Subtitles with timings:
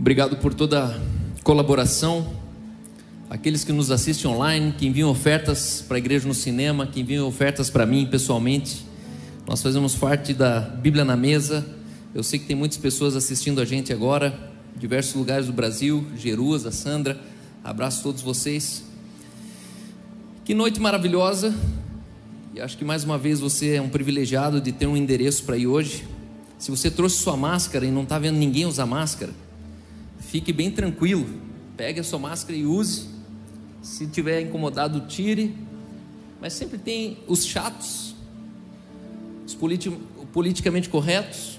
[0.00, 0.98] Obrigado por toda a
[1.42, 2.26] colaboração.
[3.28, 7.28] Aqueles que nos assistem online, que enviam ofertas para a igreja no cinema, que enviam
[7.28, 8.86] ofertas para mim pessoalmente.
[9.46, 11.66] Nós fazemos parte da Bíblia na Mesa.
[12.14, 16.72] Eu sei que tem muitas pessoas assistindo a gente agora, diversos lugares do Brasil, Jerusa,
[16.72, 17.20] Sandra.
[17.62, 18.82] Abraço a todos vocês.
[20.46, 21.54] Que noite maravilhosa.
[22.54, 25.58] E acho que mais uma vez você é um privilegiado de ter um endereço para
[25.58, 26.04] ir hoje.
[26.58, 29.32] Se você trouxe sua máscara e não está vendo ninguém usar máscara,
[30.30, 31.26] fique bem tranquilo.
[31.76, 33.08] Pegue a sua máscara e use.
[33.82, 35.56] Se tiver incomodado, tire.
[36.40, 38.14] Mas sempre tem os chatos,
[39.46, 39.90] os politi
[40.32, 41.58] politicamente corretos.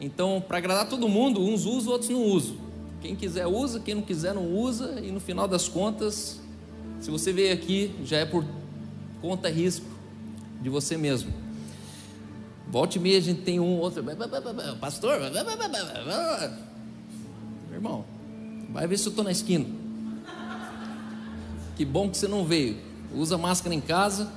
[0.00, 2.56] Então, para agradar todo mundo, uns usam, outros não usam.
[3.00, 5.00] Quem quiser usa, quem não quiser não usa.
[5.00, 6.40] E no final das contas,
[7.00, 8.44] se você veio aqui, já é por
[9.20, 9.86] conta risco
[10.62, 11.32] de você mesmo.
[12.68, 14.02] Volte e meia a gente tem um outro.
[14.80, 15.20] Pastor,
[17.78, 18.04] irmão,
[18.70, 19.66] vai ver se eu estou na esquina.
[21.76, 22.76] Que bom que você não veio.
[23.14, 24.30] Usa máscara em casa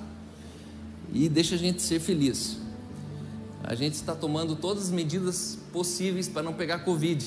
[1.12, 2.58] e deixa a gente ser feliz.
[3.64, 7.26] A gente está tomando todas as medidas possíveis para não pegar Covid.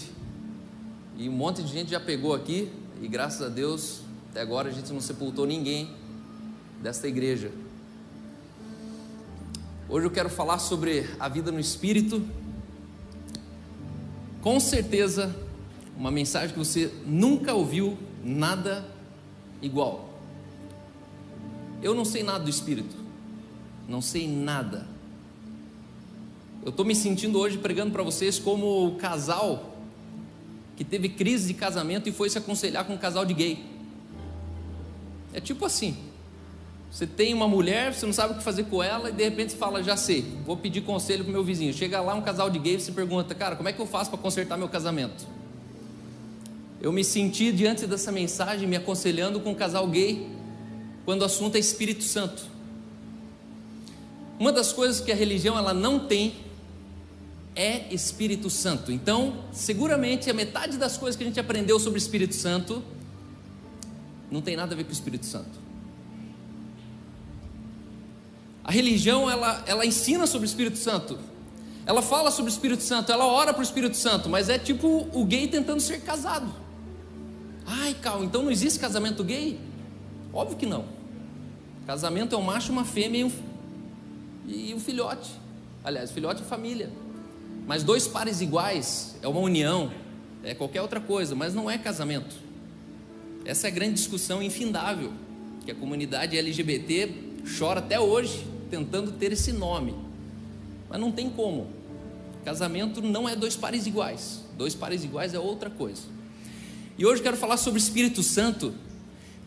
[1.17, 4.73] E um monte de gente já pegou aqui, e graças a Deus, até agora a
[4.73, 5.91] gente não sepultou ninguém
[6.83, 7.51] desta igreja.
[9.89, 12.23] Hoje eu quero falar sobre a vida no Espírito.
[14.41, 15.35] Com certeza,
[15.97, 18.85] uma mensagem que você nunca ouviu nada
[19.63, 20.11] igual.
[21.83, 22.97] Eu não sei nada do Espírito,
[23.89, 24.87] não sei nada.
[26.65, 29.75] Eu estou me sentindo hoje pregando para vocês como o casal
[30.77, 33.65] que teve crise de casamento e foi se aconselhar com um casal de gay.
[35.33, 35.97] É tipo assim:
[36.91, 39.53] você tem uma mulher, você não sabe o que fazer com ela e de repente
[39.53, 41.73] você fala, já sei, vou pedir conselho para meu vizinho.
[41.75, 44.11] Chega lá um casal de gay e você pergunta, cara, como é que eu faço
[44.11, 45.27] para consertar meu casamento?
[46.85, 50.29] Eu me senti diante dessa mensagem me aconselhando com um casal gay
[51.07, 52.45] quando o assunto é Espírito Santo.
[54.39, 56.35] Uma das coisas que a religião ela não tem
[57.57, 58.93] é Espírito Santo.
[58.93, 62.85] Então, seguramente a metade das coisas que a gente aprendeu sobre Espírito Santo
[64.31, 65.59] não tem nada a ver com o Espírito Santo.
[68.63, 71.19] A religião ela, ela ensina sobre o Espírito Santo.
[71.87, 75.09] Ela fala sobre o Espírito Santo, ela ora para o Espírito Santo, mas é tipo
[75.15, 76.64] o gay tentando ser casado.
[77.67, 79.59] Ai, Cal, então não existe casamento gay?
[80.33, 80.85] Óbvio que não.
[81.87, 83.33] Casamento é um macho, uma fêmea e um,
[84.47, 85.31] e um filhote.
[85.83, 86.91] Aliás, filhote é família.
[87.67, 89.91] Mas dois pares iguais é uma união,
[90.43, 92.37] é qualquer outra coisa, mas não é casamento.
[93.45, 95.13] Essa é a grande discussão infindável
[95.65, 97.13] que a comunidade LGBT
[97.59, 99.95] chora até hoje tentando ter esse nome.
[100.89, 101.69] Mas não tem como.
[102.45, 104.43] Casamento não é dois pares iguais.
[104.57, 106.03] Dois pares iguais é outra coisa.
[106.97, 108.73] E hoje quero falar sobre o Espírito Santo,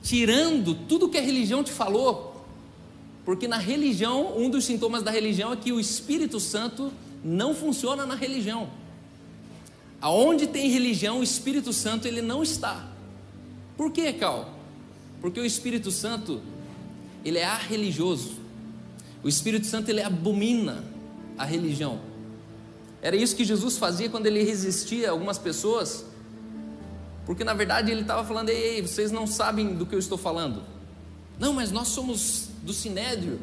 [0.04, 2.46] tirando tudo que a religião te falou,
[3.24, 6.92] porque na religião, um dos sintomas da religião é que o Espírito Santo
[7.24, 8.70] não funciona na religião.
[10.00, 12.88] Aonde tem religião, o Espírito Santo ele não está.
[13.76, 14.54] Por quê, Cal?
[15.20, 16.42] Porque o Espírito Santo
[17.26, 18.36] ele é arreligioso.
[19.24, 20.84] O Espírito Santo ele abomina
[21.38, 22.00] a religião.
[23.02, 26.06] Era isso que Jesus fazia quando ele resistia a algumas pessoas,
[27.28, 30.64] porque na verdade ele estava falando: ei, vocês não sabem do que eu estou falando.
[31.38, 33.38] Não, mas nós somos do Sinédrio,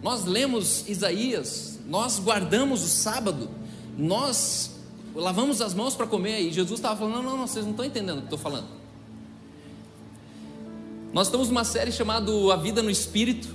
[0.00, 3.50] nós lemos Isaías, nós guardamos o sábado,
[3.98, 4.70] nós
[5.14, 7.84] lavamos as mãos para comer, e Jesus estava falando: não, não, não, vocês não estão
[7.84, 8.68] entendendo o que estou falando.
[11.12, 13.52] Nós estamos numa série chamada A Vida no Espírito,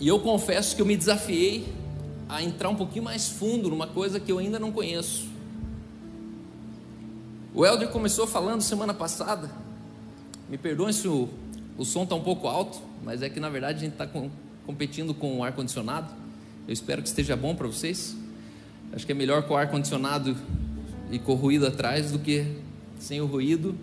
[0.00, 1.70] e eu confesso que eu me desafiei
[2.26, 5.35] a entrar um pouquinho mais fundo numa coisa que eu ainda não conheço.
[7.56, 9.50] O Helder começou falando semana passada,
[10.46, 11.26] me perdoem se o,
[11.78, 14.30] o som está um pouco alto, mas é que na verdade a gente está com,
[14.66, 16.12] competindo com o ar-condicionado.
[16.68, 18.14] Eu espero que esteja bom para vocês.
[18.92, 20.36] Acho que é melhor com o ar condicionado
[21.10, 22.44] e com o ruído atrás do que
[22.98, 23.74] sem o ruído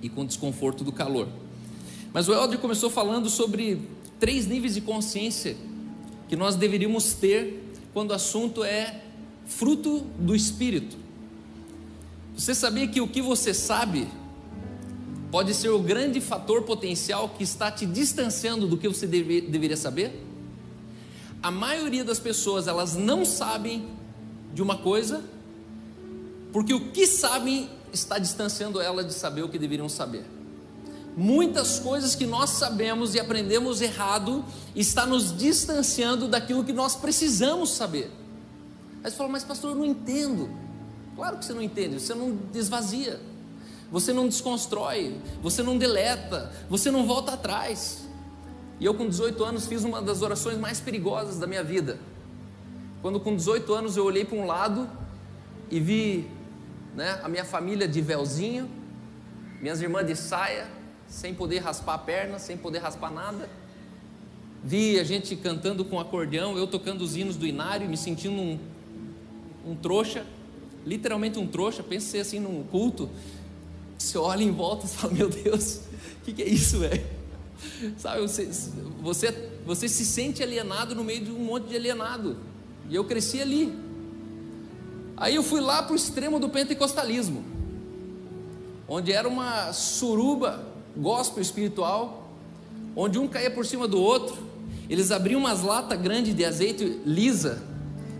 [0.00, 1.28] e com o desconforto do calor.
[2.10, 3.82] Mas o Helder começou falando sobre
[4.18, 5.58] três níveis de consciência
[6.26, 9.02] que nós deveríamos ter quando o assunto é
[9.44, 11.04] fruto do Espírito.
[12.36, 14.06] Você sabia que o que você sabe
[15.30, 19.76] pode ser o grande fator potencial que está te distanciando do que você deve, deveria
[19.76, 20.26] saber?
[21.46, 23.88] a maioria das pessoas elas não sabem
[24.52, 25.22] de uma coisa,
[26.52, 30.24] porque o que sabem está distanciando ela de saber o que deveriam saber.
[31.16, 34.44] Muitas coisas que nós sabemos e aprendemos errado
[34.74, 38.10] está nos distanciando daquilo que nós precisamos saber.
[39.04, 40.50] Aí você fala, mas pastor, eu não entendo.
[41.16, 43.18] Claro que você não entende, você não desvazia,
[43.90, 48.06] você não desconstrói, você não deleta, você não volta atrás.
[48.78, 51.98] E eu, com 18 anos, fiz uma das orações mais perigosas da minha vida.
[53.00, 54.86] Quando, com 18 anos, eu olhei para um lado
[55.70, 56.30] e vi
[56.94, 58.68] né, a minha família de véuzinho,
[59.62, 60.68] minhas irmãs de saia,
[61.08, 63.48] sem poder raspar a perna, sem poder raspar nada.
[64.62, 68.58] Vi a gente cantando com acordeão, eu tocando os hinos do Inário, me sentindo um,
[69.64, 70.26] um trouxa,
[70.86, 71.82] literalmente um trouxa.
[71.82, 73.10] Pensei assim num culto.
[73.98, 75.80] Você olha em volta e fala: Meu Deus,
[76.20, 77.04] o que, que é isso, velho?
[77.98, 78.48] Sabe, você,
[79.00, 82.36] você, você se sente alienado no meio de um monte de alienado.
[82.88, 83.74] E eu cresci ali.
[85.16, 87.42] Aí eu fui lá para o extremo do pentecostalismo,
[88.86, 90.62] onde era uma suruba
[90.94, 92.30] gospel espiritual,
[92.94, 94.36] onde um caía por cima do outro,
[94.90, 97.62] eles abriam umas latas grandes de azeite lisa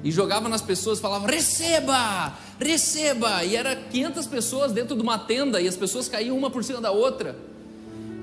[0.03, 5.61] e jogavam nas pessoas, falavam: receba, receba, e era 500 pessoas dentro de uma tenda
[5.61, 7.37] e as pessoas caíam uma por cima da outra.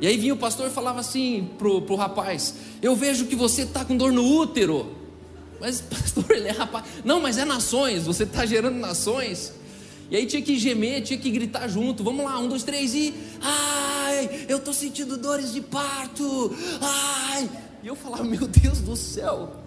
[0.02, 3.62] E aí vinha o pastor e falava assim pro, pro rapaz: Eu vejo que você
[3.62, 4.96] está com dor no útero.
[5.60, 6.86] Mas, pastor, ele é rapaz.
[7.06, 9.54] Não, mas é nações, você está gerando nações.
[10.12, 12.04] E aí tinha que gemer, tinha que gritar junto.
[12.04, 13.14] Vamos lá, um, dois, três e.
[13.42, 16.54] Ai, eu estou sentindo dores de parto.
[16.82, 17.50] Ai.
[17.82, 19.63] E eu falava, meu Deus do céu.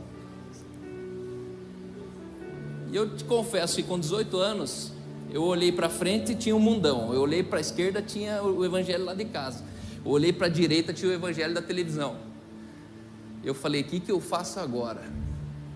[2.97, 4.91] Eu te confesso que com 18 anos,
[5.31, 7.13] eu olhei para frente e tinha um mundão.
[7.13, 9.63] Eu olhei para a esquerda, tinha o evangelho lá de casa.
[10.03, 12.17] Eu olhei para a direita, tinha o evangelho da televisão.
[13.45, 15.03] Eu falei: o que, que eu faço agora?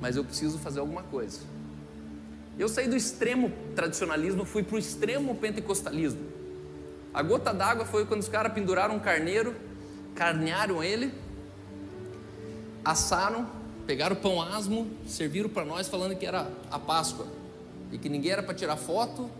[0.00, 1.40] Mas eu preciso fazer alguma coisa.
[2.58, 6.22] Eu saí do extremo tradicionalismo, fui para o extremo pentecostalismo.
[7.12, 9.54] A gota d'água foi quando os caras penduraram um carneiro,
[10.14, 11.12] carnearam ele,
[12.82, 13.46] assaram,
[13.86, 17.26] pegaram o pão asmo, serviram para nós falando que era a Páscoa
[17.92, 19.30] e que ninguém era para tirar foto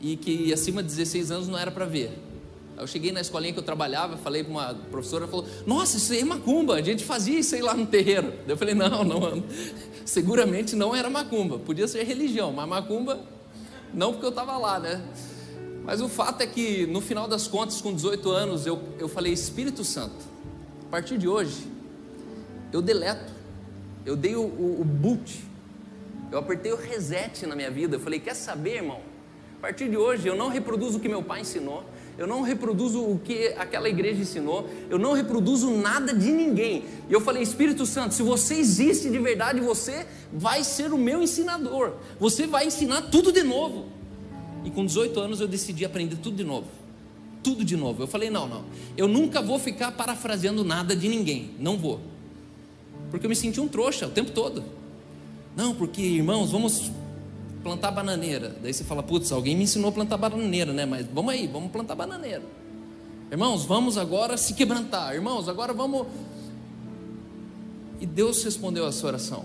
[0.00, 2.12] e que acima de 16 anos não era para ver.
[2.76, 6.20] Eu cheguei na escolinha que eu trabalhava, falei para uma professora, falou: Nossa, isso aí
[6.20, 8.32] é macumba, a gente fazia isso aí lá no terreiro.
[8.46, 9.42] Eu falei: Não, não,
[10.04, 13.20] seguramente não era macumba, podia ser religião, mas macumba
[13.92, 15.02] não porque eu estava lá, né?
[15.84, 19.32] Mas o fato é que no final das contas, com 18 anos, eu, eu falei:
[19.32, 20.24] Espírito Santo,
[20.86, 21.66] a partir de hoje,
[22.72, 23.32] eu deleto,
[24.08, 25.44] eu dei o, o, o boot,
[26.32, 27.96] eu apertei o reset na minha vida.
[27.96, 29.00] Eu falei: Quer saber, irmão?
[29.58, 31.84] A partir de hoje, eu não reproduzo o que meu pai ensinou
[32.18, 36.84] eu não reproduzo o que aquela igreja ensinou, eu não reproduzo nada de ninguém.
[37.08, 41.22] E eu falei, Espírito Santo, se você existe de verdade, você vai ser o meu
[41.22, 43.86] ensinador, você vai ensinar tudo de novo.
[44.64, 46.66] E com 18 anos eu decidi aprender tudo de novo.
[47.40, 48.02] Tudo de novo.
[48.02, 48.64] Eu falei, não, não,
[48.96, 52.00] eu nunca vou ficar parafraseando nada de ninguém, não vou.
[53.10, 54.62] Porque eu me senti um trouxa o tempo todo.
[55.56, 56.90] Não, porque irmãos, vamos
[57.62, 58.56] plantar bananeira.
[58.62, 60.86] Daí você fala, putz, alguém me ensinou a plantar bananeira, né?
[60.86, 62.42] Mas vamos aí, vamos plantar bananeira.
[63.30, 65.14] Irmãos, vamos agora se quebrantar.
[65.14, 66.06] Irmãos, agora vamos.
[68.00, 69.44] E Deus respondeu a sua oração.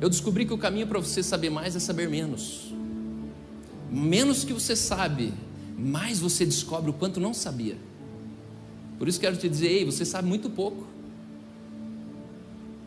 [0.00, 2.72] Eu descobri que o caminho para você saber mais é saber menos.
[3.90, 5.32] Menos que você sabe,
[5.76, 7.76] mais você descobre o quanto não sabia.
[8.98, 10.86] Por isso quero te dizer, ei, você sabe muito pouco.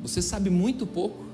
[0.02, 1.32] Você sabe muito pouco.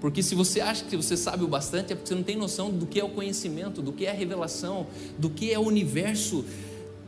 [0.00, 2.70] Porque se você acha que você sabe o bastante, é porque você não tem noção
[2.70, 4.86] do que é o conhecimento, do que é a revelação,
[5.18, 6.44] do que é o universo,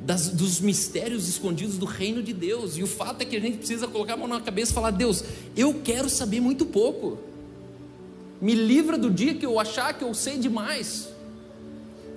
[0.00, 2.78] das, dos mistérios escondidos do reino de Deus.
[2.78, 4.90] E o fato é que a gente precisa colocar a mão na cabeça e falar:
[4.90, 5.22] Deus,
[5.56, 7.18] eu quero saber muito pouco.
[8.40, 11.08] Me livra do dia que eu achar que eu sei demais.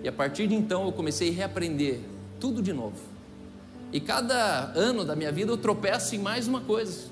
[0.04, 2.00] E a partir de então eu comecei a reaprender
[2.39, 2.98] tudo de novo.
[3.92, 7.11] E cada ano da minha vida eu tropeço em mais uma coisa.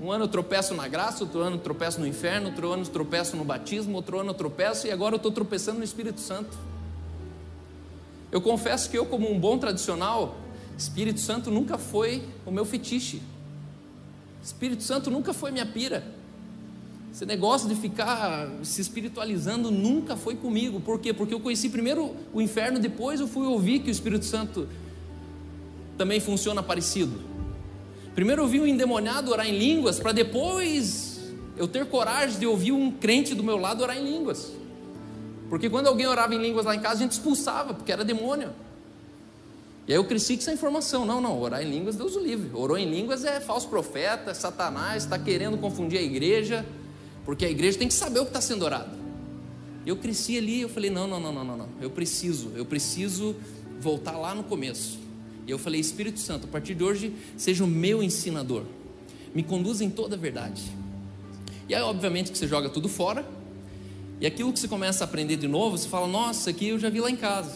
[0.00, 2.88] Um ano eu tropeço na graça, outro ano eu tropeço no inferno, outro ano eu
[2.88, 6.56] tropeço no batismo, outro ano eu tropeço e agora eu estou tropeçando no Espírito Santo.
[8.30, 10.36] Eu confesso que eu, como um bom tradicional,
[10.76, 13.22] Espírito Santo nunca foi o meu fetiche.
[14.44, 16.04] Espírito Santo nunca foi minha pira.
[17.10, 20.78] Esse negócio de ficar se espiritualizando nunca foi comigo.
[20.78, 21.14] Por quê?
[21.14, 24.68] Porque eu conheci primeiro o inferno, depois eu fui ouvir que o Espírito Santo
[25.96, 27.35] também funciona parecido.
[28.16, 31.20] Primeiro eu um endemoniado orar em línguas, para depois
[31.54, 34.52] eu ter coragem de ouvir um crente do meu lado orar em línguas.
[35.50, 38.54] Porque quando alguém orava em línguas lá em casa, a gente expulsava, porque era demônio.
[39.86, 41.04] E aí eu cresci com essa informação.
[41.04, 42.50] Não, não, orar em línguas, Deus o livre.
[42.54, 46.64] Orou em línguas é falso profeta, Satanás, está querendo confundir a igreja,
[47.22, 48.96] porque a igreja tem que saber o que está sendo orado.
[49.84, 51.68] Eu cresci ali, eu falei, não, não, não, não, não, não.
[51.82, 53.36] Eu preciso, eu preciso
[53.78, 55.05] voltar lá no começo.
[55.46, 58.64] E eu falei: Espírito Santo, a partir de hoje, seja o meu ensinador,
[59.34, 60.62] me conduza em toda a verdade.
[61.68, 63.26] E aí, obviamente, que você joga tudo fora,
[64.18, 66.78] E aquilo que você começa a aprender de novo, você fala: Nossa, isso aqui eu
[66.78, 67.54] já vi lá em casa.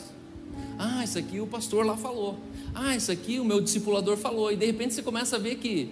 [0.78, 2.38] Ah, isso aqui o pastor lá falou.
[2.74, 4.52] Ah, isso aqui o meu discipulador falou.
[4.52, 5.90] E de repente você começa a ver que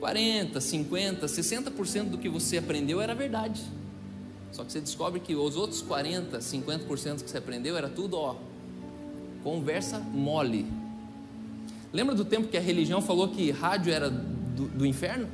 [0.00, 3.62] 40, 50, 60% do que você aprendeu era verdade.
[4.50, 8.36] Só que você descobre que os outros 40, 50% que você aprendeu era tudo, ó,
[9.42, 10.66] conversa mole.
[11.92, 15.28] Lembra do tempo que a religião falou que rádio era do, do inferno?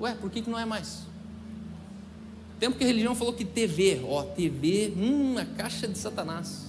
[0.00, 1.02] Ué, por que, que não é mais?
[2.58, 6.64] Tempo que a religião falou que TV, ó, TV, hum, a caixa de Satanás.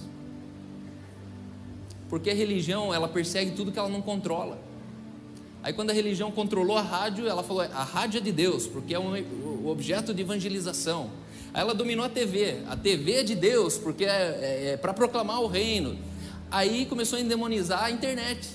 [2.08, 4.58] Porque a religião, ela persegue tudo que ela não controla.
[5.62, 8.94] Aí quando a religião controlou a rádio, ela falou, a rádio é de Deus, porque
[8.94, 11.10] é um, objeto de evangelização.
[11.52, 14.94] Aí ela dominou a TV, a TV é de Deus, porque é, é, é para
[14.94, 15.98] proclamar o reino.
[16.50, 18.48] Aí começou a endemonizar a internet.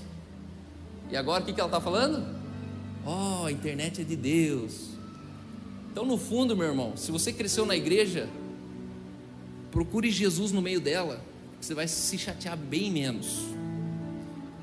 [1.12, 2.26] E agora o que, ela está falando?
[3.06, 4.92] Oh, a internet é de Deus.
[5.92, 8.30] Então, no fundo, meu irmão, se você cresceu na igreja,
[9.72, 11.22] procure Jesus no meio dela,
[11.60, 13.40] você vai se chatear bem menos.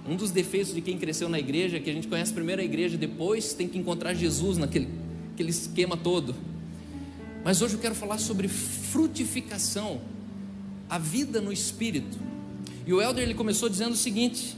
[0.08, 2.64] Um dos defeitos de quem cresceu na igreja é que a gente conhece primeiro a
[2.64, 4.88] igreja, depois tem que encontrar Jesus naquele
[5.38, 6.34] aquele esquema todo.
[7.44, 10.00] Mas hoje eu quero falar sobre frutificação,
[10.90, 12.18] a vida no espírito.
[12.84, 14.56] E o Elder ele começou dizendo o seguinte: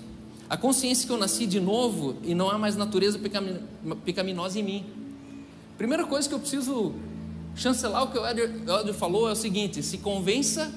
[0.51, 3.21] a consciência que eu nasci de novo e não há mais natureza
[4.05, 4.87] pecaminosa em mim.
[5.79, 6.93] Primeira coisa que eu preciso
[7.55, 10.75] chancelar o que o Elder, falou é o seguinte: se convença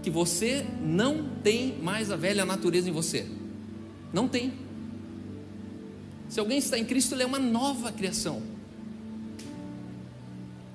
[0.00, 3.26] que você não tem mais a velha natureza em você.
[4.12, 4.52] Não tem.
[6.28, 8.40] Se alguém está em Cristo, ele é uma nova criação.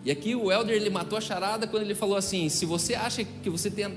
[0.04, 3.24] E aqui o Elder ele matou a charada quando ele falou assim: se você acha
[3.24, 3.92] que você tem a,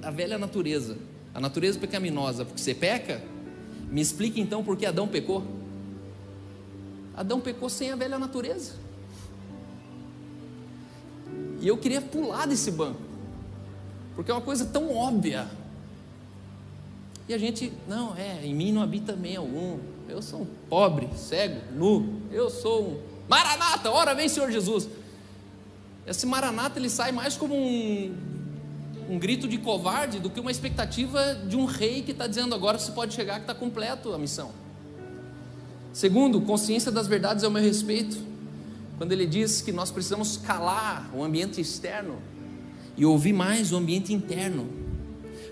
[0.00, 0.96] a velha natureza,
[1.34, 3.33] a natureza pecaminosa, porque você peca,
[3.90, 5.44] me explique então por que Adão pecou.
[7.16, 8.72] Adão pecou sem a velha natureza.
[11.60, 13.00] E eu queria pular desse banco,
[14.14, 15.48] porque é uma coisa tão óbvia.
[17.28, 19.78] E a gente, não, é, em mim não habita meio algum.
[20.08, 22.20] Eu sou um pobre, cego, nu.
[22.30, 24.88] Eu sou um Maranata, ora vem Senhor Jesus.
[26.06, 28.14] Esse Maranata ele sai mais como um,
[29.08, 32.78] um grito de covarde do que uma expectativa de um rei que está dizendo agora
[32.78, 34.52] você pode chegar que está completo a missão.
[35.92, 38.16] Segundo, consciência das verdades ao meu respeito.
[38.98, 42.18] Quando ele diz que nós precisamos calar o ambiente externo
[42.96, 44.68] e ouvir mais o ambiente interno.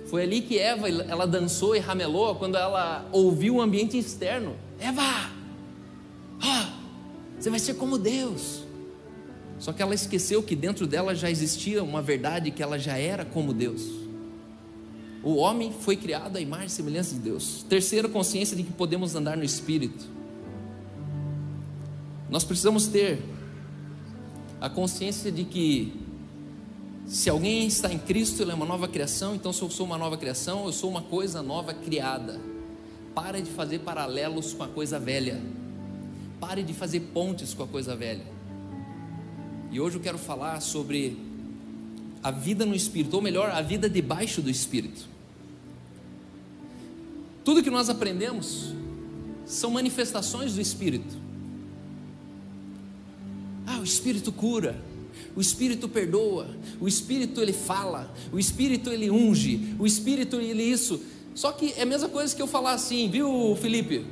[0.07, 4.57] Foi ali que Eva ela dançou e ramelou quando ela ouviu o ambiente externo.
[4.79, 5.31] Eva,
[6.43, 6.67] oh,
[7.39, 8.62] você vai ser como Deus.
[9.63, 13.25] Só que ela esqueceu que dentro dela já existia uma verdade que ela já era
[13.25, 13.89] como Deus.
[15.23, 17.65] O homem foi criado à imagem e semelhança de Deus.
[17.69, 20.05] Terceira, consciência de que podemos andar no Espírito.
[22.29, 23.23] Nós precisamos ter
[24.61, 25.93] a consciência de que
[27.07, 29.97] se alguém está em Cristo, ele é uma nova criação, então se eu sou uma
[29.97, 32.41] nova criação, eu sou uma coisa nova criada.
[33.15, 35.41] Pare de fazer paralelos com a coisa velha.
[36.41, 38.32] Pare de fazer pontes com a coisa velha.
[39.73, 41.17] E hoje eu quero falar sobre
[42.23, 45.09] a vida no Espírito, ou melhor, a vida debaixo do Espírito.
[47.43, 48.75] Tudo que nós aprendemos
[49.47, 51.17] são manifestações do Espírito.
[53.67, 54.79] Ah, o Espírito cura,
[55.35, 56.49] o Espírito perdoa,
[56.79, 61.01] o Espírito ele fala, o Espírito ele unge, o Espírito ele isso.
[61.35, 64.05] Só que é a mesma coisa que eu falar assim, viu, Felipe?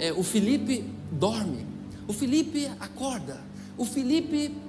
[0.00, 1.64] É, o Felipe dorme,
[2.08, 3.40] o Felipe acorda,
[3.78, 4.65] o Felipe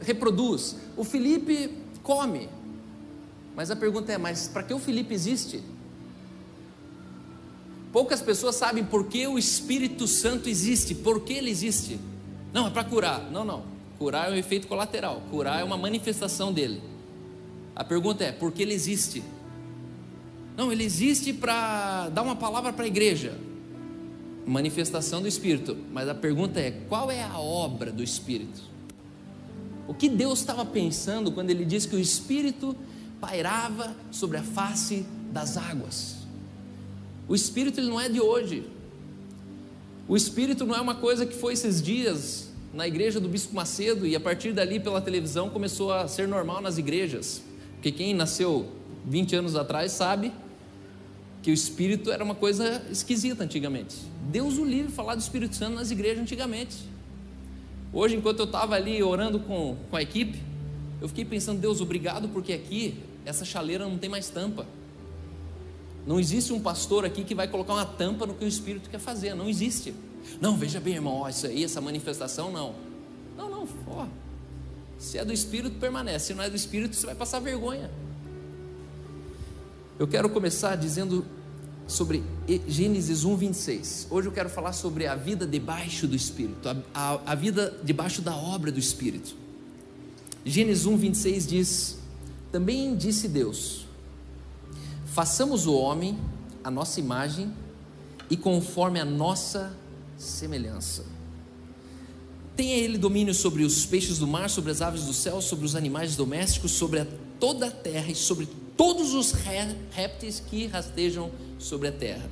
[0.00, 1.70] reproduz, o Felipe
[2.02, 2.48] come.
[3.56, 5.62] Mas a pergunta é: mas para que o Felipe existe?
[7.92, 11.98] Poucas pessoas sabem por que o Espírito Santo existe, por que ele existe.
[12.52, 13.30] Não, é para curar.
[13.30, 13.64] Não, não.
[13.98, 16.82] Curar é um efeito colateral, curar é uma manifestação dele.
[17.74, 19.22] A pergunta é: por que ele existe?
[20.56, 23.38] Não, ele existe para dar uma palavra para a igreja.
[24.46, 25.76] Manifestação do Espírito.
[25.92, 28.73] Mas a pergunta é: qual é a obra do Espírito?
[29.86, 32.76] O que Deus estava pensando quando ele disse que o Espírito
[33.20, 36.16] pairava sobre a face das águas?
[37.28, 38.64] O Espírito ele não é de hoje.
[40.08, 44.06] O Espírito não é uma coisa que foi esses dias na igreja do Bispo Macedo
[44.06, 47.42] e a partir dali pela televisão começou a ser normal nas igrejas.
[47.74, 48.68] Porque quem nasceu
[49.06, 50.32] 20 anos atrás sabe
[51.42, 53.96] que o Espírito era uma coisa esquisita antigamente.
[54.30, 56.76] Deus o livre falar do Espírito Santo nas igrejas antigamente.
[57.94, 60.42] Hoje, enquanto eu estava ali orando com, com a equipe,
[61.00, 64.66] eu fiquei pensando, Deus, obrigado, porque aqui essa chaleira não tem mais tampa.
[66.04, 68.98] Não existe um pastor aqui que vai colocar uma tampa no que o Espírito quer
[68.98, 69.94] fazer, não existe.
[70.40, 72.74] Não, veja bem, irmão, ó, isso aí, essa manifestação, não.
[73.36, 74.06] Não, não, ó.
[74.98, 76.26] Se é do Espírito, permanece.
[76.26, 77.90] Se não é do Espírito, você vai passar vergonha.
[79.98, 81.24] Eu quero começar dizendo
[81.86, 82.22] sobre
[82.66, 84.08] Gênesis 1, 26.
[84.10, 88.22] Hoje eu quero falar sobre a vida debaixo do Espírito, a, a, a vida debaixo
[88.22, 89.36] da obra do Espírito.
[90.44, 91.98] Gênesis 1, 26 diz:
[92.50, 93.86] Também disse Deus:
[95.06, 96.18] Façamos o homem
[96.62, 97.52] a nossa imagem
[98.30, 99.76] e conforme a nossa
[100.16, 101.04] semelhança.
[102.56, 105.74] Tenha ele domínio sobre os peixes do mar, sobre as aves do céu, sobre os
[105.74, 107.06] animais domésticos, sobre a,
[107.40, 109.32] toda a terra e sobre todos os
[109.90, 111.30] répteis que rastejam
[111.64, 112.28] sobre a terra.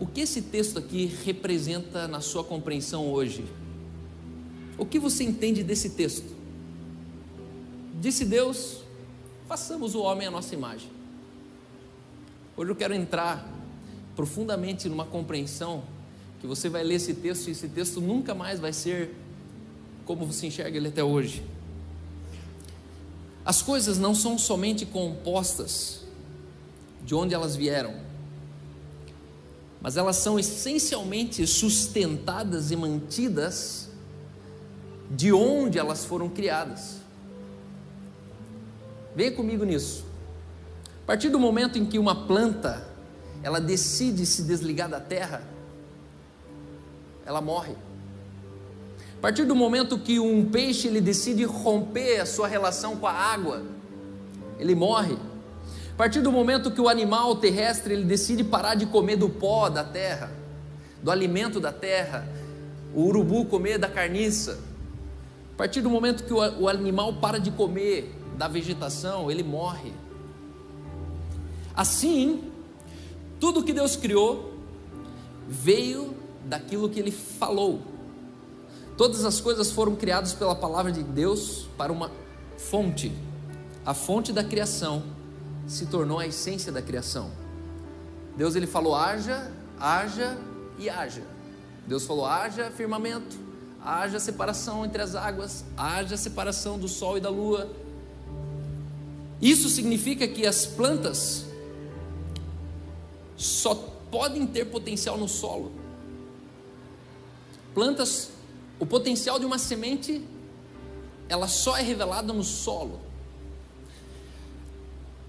[0.00, 3.44] O que esse texto aqui representa na sua compreensão hoje?
[4.78, 6.34] O que você entende desse texto?
[8.00, 8.78] Disse Deus:
[9.46, 10.88] façamos o homem à nossa imagem.
[12.56, 13.46] Hoje eu quero entrar
[14.14, 15.84] profundamente numa compreensão
[16.40, 19.14] que você vai ler esse texto e esse texto nunca mais vai ser
[20.06, 21.44] como você enxerga ele até hoje.
[23.44, 26.05] As coisas não são somente compostas
[27.06, 27.94] de onde elas vieram,
[29.80, 33.88] mas elas são essencialmente sustentadas e mantidas
[35.08, 36.96] de onde elas foram criadas.
[39.14, 40.04] Venha comigo nisso.
[41.04, 42.86] A partir do momento em que uma planta
[43.40, 45.42] ela decide se desligar da terra,
[47.24, 47.74] ela morre.
[49.16, 53.12] A partir do momento que um peixe ele decide romper a sua relação com a
[53.12, 53.64] água,
[54.58, 55.16] ele morre.
[55.96, 59.70] A partir do momento que o animal terrestre ele decide parar de comer do pó
[59.70, 60.30] da terra,
[61.02, 62.28] do alimento da terra,
[62.94, 64.60] o urubu comer da carniça.
[65.54, 69.90] A partir do momento que o, o animal para de comer da vegetação, ele morre.
[71.74, 72.44] Assim,
[73.40, 74.52] tudo que Deus criou
[75.48, 77.80] veio daquilo que ele falou.
[78.98, 82.10] Todas as coisas foram criadas pela palavra de Deus para uma
[82.58, 83.10] fonte.
[83.82, 85.15] A fonte da criação
[85.66, 87.30] se tornou a essência da criação.
[88.36, 90.38] Deus ele falou: haja, haja
[90.78, 91.22] e haja.
[91.86, 93.36] Deus falou: haja firmamento,
[93.82, 97.70] haja separação entre as águas, haja separação do sol e da lua.
[99.40, 101.44] Isso significa que as plantas
[103.36, 103.74] só
[104.10, 105.72] podem ter potencial no solo.
[107.74, 108.30] Plantas
[108.78, 110.22] o potencial de uma semente,
[111.28, 113.00] ela só é revelada no solo.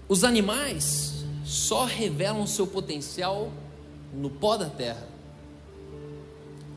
[0.08, 3.52] Os animais só revelam seu potencial
[4.14, 5.06] no pó da terra.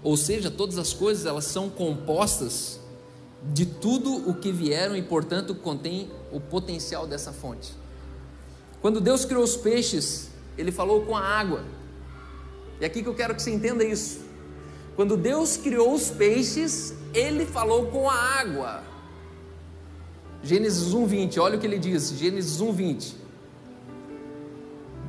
[0.03, 2.79] Ou seja, todas as coisas elas são compostas
[3.53, 7.73] de tudo o que vieram e, portanto, contém o potencial dessa fonte.
[8.81, 11.63] Quando Deus criou os peixes, ele falou com a água.
[12.81, 14.19] E aqui que eu quero que você entenda isso.
[14.95, 18.83] Quando Deus criou os peixes, ele falou com a água.
[20.43, 23.20] Gênesis 1:20, olha o que ele diz, Gênesis 1:20.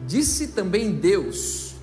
[0.06, 1.74] Disse também Deus: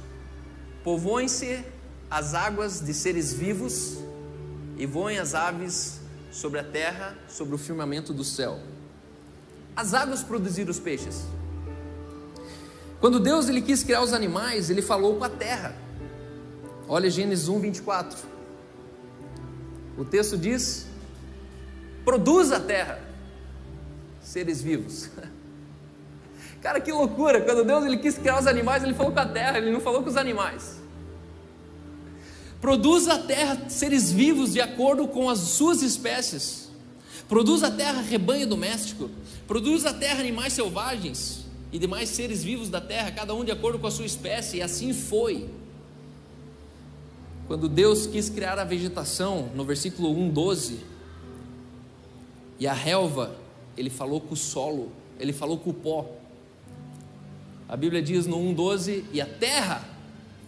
[0.84, 1.64] Povoem-se
[2.10, 3.98] as águas de seres vivos
[4.78, 6.00] e voem as aves
[6.32, 8.60] sobre a terra, sobre o firmamento do céu.
[9.76, 11.26] As águas produziram os peixes.
[13.00, 15.76] Quando Deus ele quis criar os animais, ele falou com a terra.
[16.88, 18.18] Olha Gênesis 1, 24.
[19.98, 20.88] O texto diz:
[22.04, 23.00] produz a terra
[24.22, 25.10] seres vivos.
[26.62, 27.42] Cara, que loucura!
[27.42, 30.04] Quando Deus ele quis criar os animais, ele falou com a terra, ele não falou
[30.04, 30.80] com os animais.
[32.60, 36.70] Produz a terra seres vivos de acordo com as suas espécies.
[37.28, 39.10] Produz a terra rebanho doméstico.
[39.48, 43.80] Produz a terra animais selvagens e demais seres vivos da terra, cada um de acordo
[43.80, 45.50] com a sua espécie, e assim foi.
[47.48, 50.80] Quando Deus quis criar a vegetação, no versículo 1, 12,
[52.60, 53.36] e a relva,
[53.78, 56.19] ele falou com o solo, ele falou com o pó.
[57.70, 59.88] A Bíblia diz no 1,12: e a terra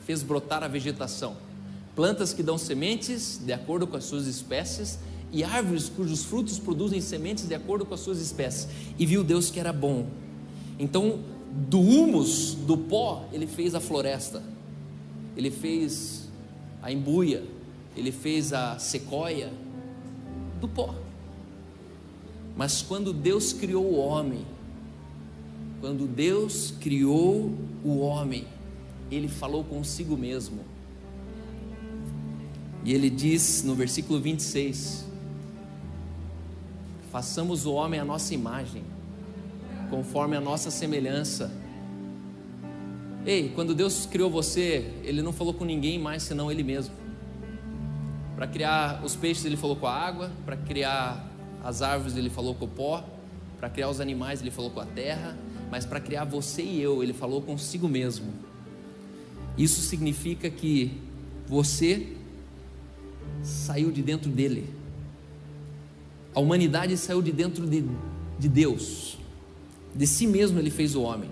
[0.05, 1.37] fez brotar a vegetação,
[1.95, 4.97] plantas que dão sementes de acordo com as suas espécies,
[5.31, 8.67] e árvores cujos frutos produzem sementes de acordo com as suas espécies.
[8.97, 10.07] E viu Deus que era bom.
[10.79, 11.19] Então,
[11.69, 14.41] do humus, do pó, ele fez a floresta,
[15.37, 16.27] ele fez
[16.81, 17.43] a embuia,
[17.95, 19.53] ele fez a sequoia
[20.59, 20.95] do pó.
[22.57, 24.45] Mas quando Deus criou o homem,
[25.81, 28.47] quando Deus criou o homem,
[29.11, 30.59] ele falou consigo mesmo.
[32.85, 35.05] E ele diz no versículo 26:
[37.11, 38.83] Façamos o homem a nossa imagem,
[39.89, 41.51] conforme a nossa semelhança
[43.23, 46.95] Ei, quando Deus criou você, Ele não falou com ninguém mais senão Ele mesmo.
[48.35, 50.31] Para criar os peixes, ele falou com a água.
[50.43, 51.29] Para criar
[51.63, 53.05] as árvores, ele falou com o pó.
[53.59, 55.37] Para criar os animais, ele falou com a terra.
[55.71, 58.33] Mas para criar você e eu, ele falou consigo mesmo.
[59.57, 60.91] Isso significa que
[61.47, 62.07] você
[63.41, 64.69] saiu de dentro dele.
[66.35, 67.85] A humanidade saiu de dentro de,
[68.37, 69.17] de Deus.
[69.95, 71.29] De si mesmo ele fez o homem.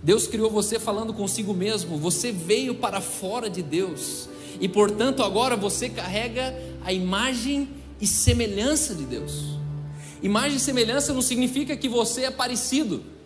[0.00, 1.98] Deus criou você falando consigo mesmo.
[1.98, 4.28] Você veio para fora de Deus.
[4.60, 7.68] E portanto agora você carrega a imagem
[8.00, 9.58] e semelhança de Deus.
[10.22, 13.17] Imagem e semelhança não significa que você é parecido.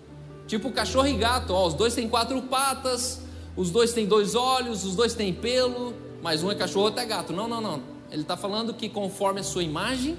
[0.47, 3.21] Tipo cachorro e gato, ó, os dois têm quatro patas,
[3.57, 7.07] os dois têm dois olhos, os dois têm pelo, mas um é cachorro, outro é
[7.07, 7.33] gato.
[7.33, 7.83] Não, não, não.
[8.11, 10.19] Ele está falando que conforme a sua imagem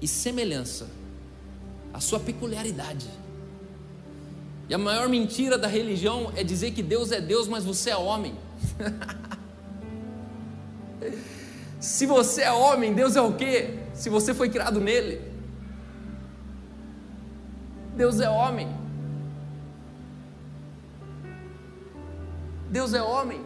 [0.00, 0.88] e semelhança,
[1.92, 3.06] a sua peculiaridade.
[4.68, 7.96] E a maior mentira da religião é dizer que Deus é Deus, mas você é
[7.96, 8.34] homem.
[11.78, 13.78] Se você é homem, Deus é o quê?
[13.92, 15.20] Se você foi criado nele.
[17.94, 18.83] Deus é homem.
[22.74, 23.40] Deus é homem.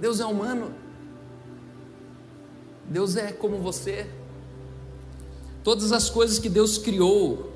[0.00, 0.74] Deus é humano.
[2.84, 4.10] Deus é como você.
[5.62, 7.52] Todas as coisas que Deus criou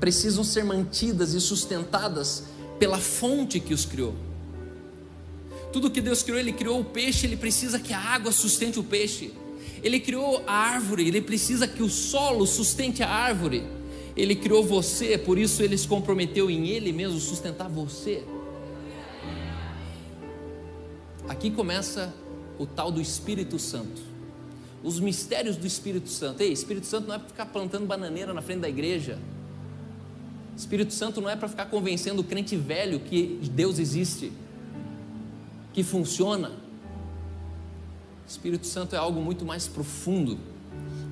[0.00, 2.44] precisam ser mantidas e sustentadas
[2.78, 4.14] pela fonte que os criou.
[5.70, 8.84] Tudo que Deus criou, Ele criou o peixe, Ele precisa que a água sustente o
[8.84, 9.34] peixe.
[9.82, 13.66] Ele criou a árvore, Ele precisa que o solo sustente a árvore.
[14.16, 18.24] Ele criou você, por isso Ele se comprometeu em Ele mesmo sustentar você.
[21.28, 22.14] Aqui começa
[22.58, 24.02] o tal do Espírito Santo.
[24.82, 26.42] Os mistérios do Espírito Santo.
[26.42, 29.18] Ei, Espírito Santo não é para ficar plantando bananeira na frente da igreja.
[30.56, 34.32] Espírito Santo não é para ficar convencendo o crente velho que Deus existe
[35.72, 36.52] que funciona.
[38.26, 40.38] Espírito Santo é algo muito mais profundo.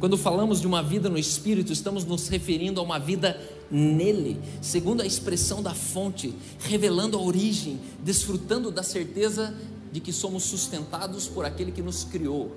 [0.03, 5.01] Quando falamos de uma vida no Espírito, estamos nos referindo a uma vida nele, segundo
[5.01, 9.55] a expressão da fonte, revelando a origem, desfrutando da certeza
[9.93, 12.51] de que somos sustentados por aquele que nos criou.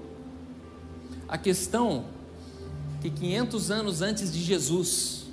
[1.28, 2.06] A questão
[3.00, 5.28] que 500 anos antes de Jesus,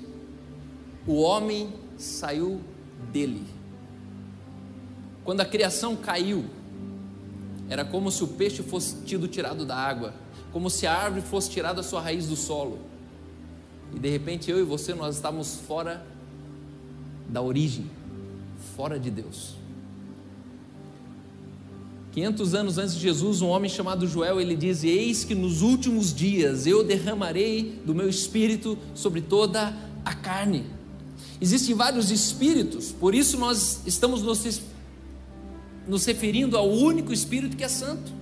[1.06, 2.60] o homem saiu
[3.10, 3.46] dele.
[5.24, 6.44] Quando a criação caiu,
[7.70, 10.12] era como se o peixe fosse tido tirado da água,
[10.52, 12.78] como se a árvore fosse tirada da sua raiz do solo.
[13.94, 16.04] E de repente eu e você nós estávamos fora
[17.28, 17.90] da origem,
[18.76, 19.54] fora de Deus.
[22.12, 26.14] 500 anos antes de Jesus, um homem chamado Joel, ele diz: Eis que nos últimos
[26.14, 30.66] dias eu derramarei do meu espírito sobre toda a carne.
[31.40, 34.62] Existem vários espíritos, por isso nós estamos nos
[35.86, 38.12] nos referindo ao único Espírito que é santo.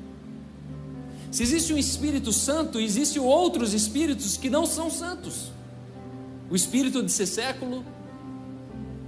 [1.30, 5.52] Se existe um Espírito Santo, existem outros espíritos que não são santos.
[6.50, 7.84] O espírito de ser século,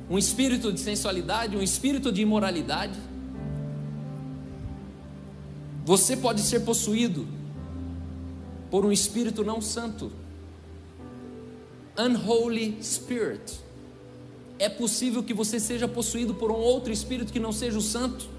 [0.09, 2.99] um espírito de sensualidade, um espírito de imoralidade.
[5.85, 7.27] Você pode ser possuído
[8.71, 10.13] por um espírito não santo.
[11.99, 13.61] Unholy spirit.
[14.59, 18.32] É possível que você seja possuído por um outro espírito que não seja o santo.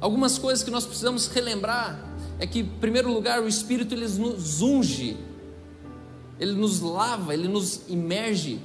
[0.00, 1.98] Algumas coisas que nós precisamos relembrar
[2.38, 5.16] é que, em primeiro lugar, o Espírito ele nos unge,
[6.38, 8.60] ele nos lava, ele nos imerge.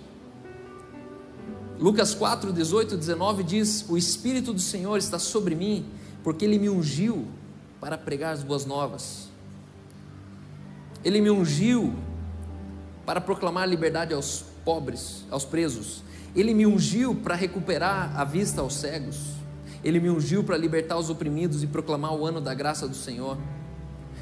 [1.79, 5.85] Lucas 4, 18 e 19 diz: O Espírito do Senhor está sobre mim,
[6.23, 7.27] porque ele me ungiu
[7.81, 9.27] para pregar as boas novas.
[11.03, 11.95] Ele me ungiu
[13.07, 16.03] para proclamar liberdade aos pobres, aos presos.
[16.35, 19.42] Ele me ungiu para recuperar a vista aos cegos
[19.83, 23.37] ele me ungiu para libertar os oprimidos e proclamar o ano da graça do Senhor.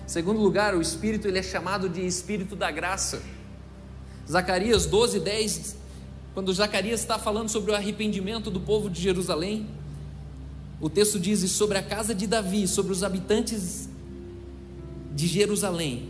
[0.07, 3.21] Segundo lugar, o Espírito ele é chamado de Espírito da graça.
[4.29, 5.77] Zacarias 12, 10,
[6.33, 9.67] quando Zacarias está falando sobre o arrependimento do povo de Jerusalém,
[10.79, 13.87] o texto diz: sobre a casa de Davi, sobre os habitantes
[15.13, 16.09] de Jerusalém,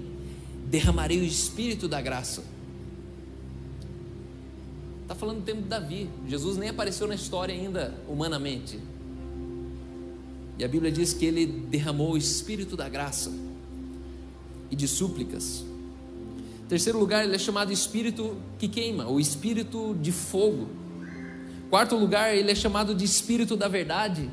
[0.67, 2.43] derramarei o Espírito da graça.
[5.01, 6.09] Está falando do tempo de Davi.
[6.27, 8.79] Jesus nem apareceu na história ainda humanamente.
[10.57, 13.31] E a Bíblia diz que ele derramou o espírito da graça
[14.69, 15.63] e de súplicas.
[16.63, 20.69] Em terceiro lugar, ele é chamado espírito que queima, ou espírito de fogo.
[21.69, 24.29] Quarto lugar, ele é chamado de espírito da verdade.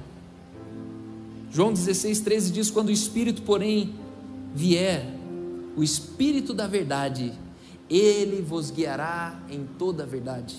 [1.51, 3.95] João 16, 13 diz: Quando o espírito, porém,
[4.55, 5.07] vier,
[5.77, 7.33] o espírito da verdade,
[7.89, 10.57] ele vos guiará em toda a verdade.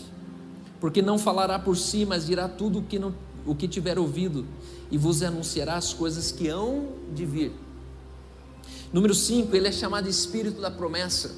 [0.79, 3.13] Porque não falará por si, mas dirá tudo o que, não,
[3.49, 4.45] o que tiver ouvido
[4.91, 7.51] e vos anunciará as coisas que hão de vir.
[8.93, 11.35] Número 5, ele é chamado Espírito da promessa.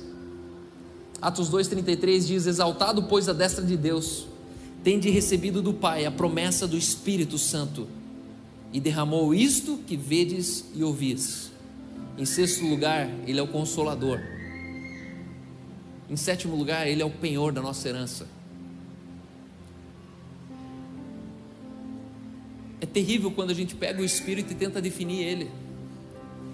[1.21, 4.27] Atos 2,33 diz: Exaltado, pois, a destra de Deus,
[4.83, 7.87] tende recebido do Pai a promessa do Espírito Santo,
[8.73, 11.49] e derramou isto que vedes e ouvis.
[12.17, 14.19] Em sexto lugar, ele é o consolador.
[16.09, 18.27] Em sétimo lugar, ele é o penhor da nossa herança.
[22.81, 25.51] É terrível quando a gente pega o Espírito e tenta definir ele,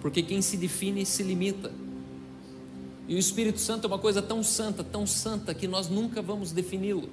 [0.02, 1.72] porque quem se define se limita.
[3.08, 6.52] E o Espírito Santo é uma coisa tão santa, tão santa, que nós nunca vamos
[6.52, 7.10] defini-lo.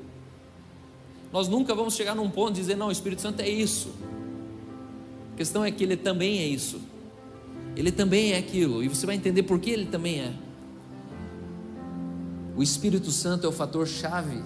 [1.32, 3.94] Nós nunca vamos chegar num ponto de dizer, não, o Espírito Santo é isso.
[5.32, 6.80] A questão é que ele também é isso.
[7.76, 8.82] Ele também é aquilo.
[8.82, 10.32] E você vai entender por que ele também é.
[12.56, 14.42] O Espírito Santo é o fator chave.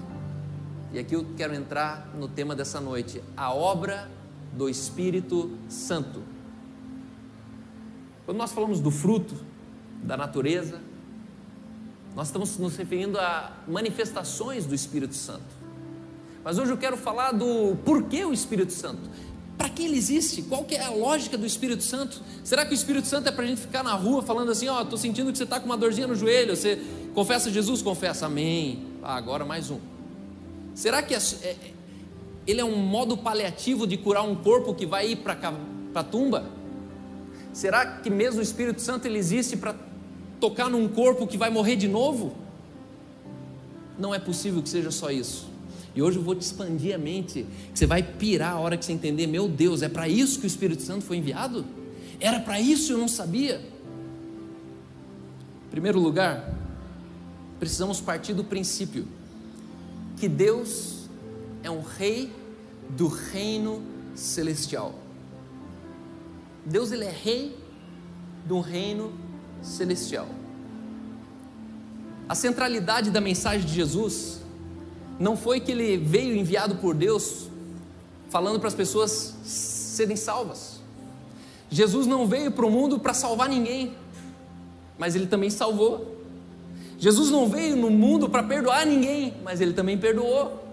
[0.92, 4.10] E aqui eu quero entrar no tema dessa noite: a obra
[4.58, 6.20] do Espírito Santo.
[8.26, 9.36] Quando nós falamos do fruto
[10.02, 10.80] da natureza,
[12.16, 15.56] nós estamos nos referindo a manifestações do Espírito Santo.
[16.42, 19.08] Mas hoje eu quero falar do porquê o Espírito Santo.
[19.56, 20.42] Para que ele existe?
[20.42, 22.20] Qual que é a lógica do Espírito Santo?
[22.42, 24.80] Será que o Espírito Santo é para a gente ficar na rua falando assim, ó,
[24.80, 26.80] oh, estou sentindo que você está com uma dorzinha no joelho, você
[27.14, 27.80] confessa Jesus?
[27.80, 28.86] Confessa, amém.
[29.02, 29.78] Ah, agora mais um.
[30.74, 31.72] Será que é, é,
[32.48, 35.36] ele é um modo paliativo de curar um corpo que vai ir para
[35.94, 36.46] a tumba?
[37.52, 39.74] Será que mesmo o Espírito Santo ele existe para
[40.40, 42.34] tocar num corpo que vai morrer de novo?
[43.98, 45.46] Não é possível que seja só isso.
[45.94, 48.84] E hoje eu vou te expandir a mente, que você vai pirar a hora que
[48.84, 51.66] você entender, meu Deus, é para isso que o Espírito Santo foi enviado?
[52.18, 53.60] Era para isso eu não sabia.
[55.66, 56.50] Em primeiro lugar,
[57.58, 59.06] precisamos partir do princípio
[60.16, 61.08] que Deus
[61.62, 62.37] é um rei
[62.90, 63.82] do reino
[64.14, 64.94] celestial.
[66.64, 67.56] Deus ele é rei
[68.44, 69.12] do reino
[69.62, 70.26] celestial.
[72.28, 74.40] A centralidade da mensagem de Jesus
[75.18, 77.48] não foi que ele veio enviado por Deus
[78.28, 80.80] falando para as pessoas serem salvas.
[81.70, 83.94] Jesus não veio para o mundo para salvar ninguém,
[84.98, 86.16] mas ele também salvou.
[86.98, 90.67] Jesus não veio no mundo para perdoar ninguém, mas ele também perdoou.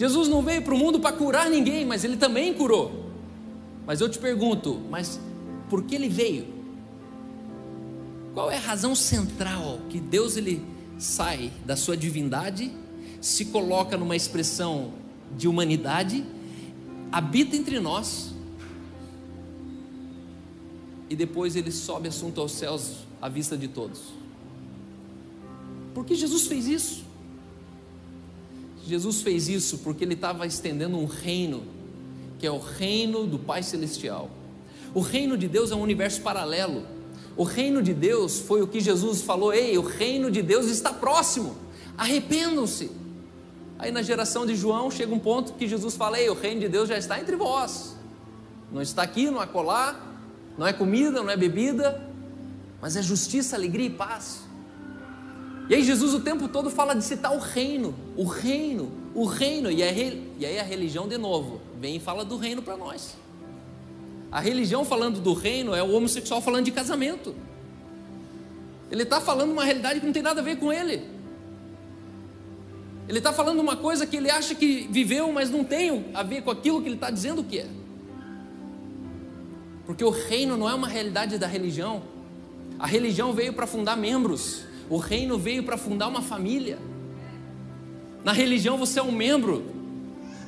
[0.00, 3.10] Jesus não veio para o mundo para curar ninguém, mas ele também curou.
[3.84, 5.20] Mas eu te pergunto, mas
[5.68, 6.46] por que ele veio?
[8.32, 10.64] Qual é a razão central que Deus ele
[10.96, 12.72] sai da sua divindade
[13.20, 14.94] se coloca numa expressão
[15.36, 16.24] de humanidade,
[17.12, 18.34] habita entre nós
[21.10, 24.00] e depois ele sobe assunto aos céus à vista de todos.
[25.92, 27.09] Porque Jesus fez isso.
[28.86, 31.62] Jesus fez isso porque ele estava estendendo um reino,
[32.38, 34.30] que é o reino do Pai Celestial.
[34.94, 36.84] O reino de Deus é um universo paralelo.
[37.36, 40.92] O reino de Deus foi o que Jesus falou: ei, o reino de Deus está
[40.92, 41.56] próximo,
[41.96, 42.90] arrependam-se.
[43.78, 46.68] Aí na geração de João chega um ponto que Jesus fala: Ei, o reino de
[46.68, 47.96] Deus já está entre vós.
[48.70, 50.20] Não está aqui, não é colar,
[50.58, 52.06] não é comida, não é bebida,
[52.80, 54.42] mas é justiça, alegria e paz.
[55.70, 59.70] E aí Jesus o tempo todo fala de citar o reino, o reino, o reino.
[59.70, 63.16] E aí, a religião de novo vem e fala do reino para nós.
[64.32, 67.36] A religião falando do reino é o homossexual falando de casamento.
[68.90, 71.04] Ele está falando uma realidade que não tem nada a ver com ele.
[73.08, 76.42] Ele está falando uma coisa que ele acha que viveu, mas não tem a ver
[76.42, 77.68] com aquilo que ele está dizendo que é.
[79.86, 82.02] Porque o reino não é uma realidade da religião.
[82.76, 86.78] A religião veio para fundar membros, o reino veio para fundar uma família.
[88.24, 89.64] Na religião você é um membro,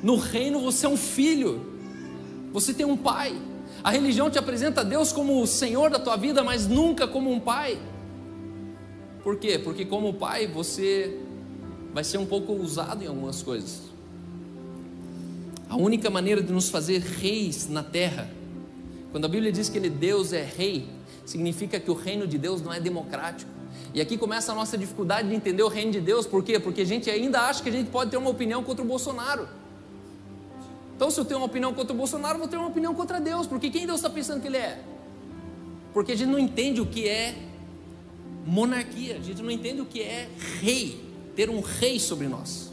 [0.03, 1.65] no reino você é um filho,
[2.51, 3.33] você tem um pai.
[3.81, 7.39] A religião te apresenta Deus como o Senhor da tua vida, mas nunca como um
[7.39, 7.79] pai.
[9.23, 9.57] Por quê?
[9.57, 11.19] Porque como pai você
[11.93, 13.83] vai ser um pouco usado em algumas coisas.
[15.69, 18.29] A única maneira de nos fazer reis na terra,
[19.11, 20.87] quando a Bíblia diz que ele Deus é rei,
[21.25, 23.62] significa que o reino de Deus não é democrático.
[23.93, 26.59] E aqui começa a nossa dificuldade de entender o reino de Deus, por quê?
[26.59, 29.47] Porque a gente ainda acha que a gente pode ter uma opinião contra o Bolsonaro.
[30.95, 33.21] Então, se eu tenho uma opinião contra o Bolsonaro, eu vou ter uma opinião contra
[33.21, 34.81] Deus, porque quem Deus está pensando que Ele é?
[35.93, 37.35] Porque a gente não entende o que é
[38.45, 40.27] monarquia, a gente não entende o que é
[40.59, 41.03] rei
[41.35, 42.71] ter um rei sobre nós,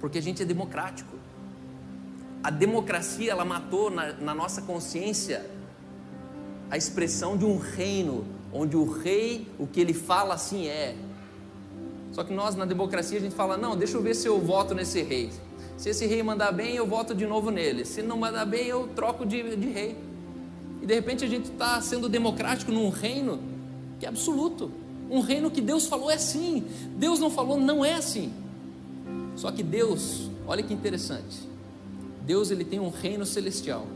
[0.00, 1.16] porque a gente é democrático.
[2.42, 5.48] A democracia ela matou na, na nossa consciência
[6.70, 10.94] a expressão de um reino onde o rei, o que ele fala assim é.
[12.12, 14.74] Só que nós na democracia a gente fala: não, deixa eu ver se eu voto
[14.74, 15.30] nesse rei.
[15.76, 17.84] Se esse rei mandar bem, eu voto de novo nele.
[17.84, 19.96] Se não mandar bem, eu troco de, de rei.
[20.80, 23.40] E de repente a gente está sendo democrático num reino
[23.98, 24.70] que é absoluto.
[25.10, 26.64] Um reino que Deus falou é assim.
[26.96, 28.32] Deus não falou, não é assim.
[29.36, 31.40] Só que Deus, olha que interessante.
[32.24, 33.86] Deus ele tem um reino celestial.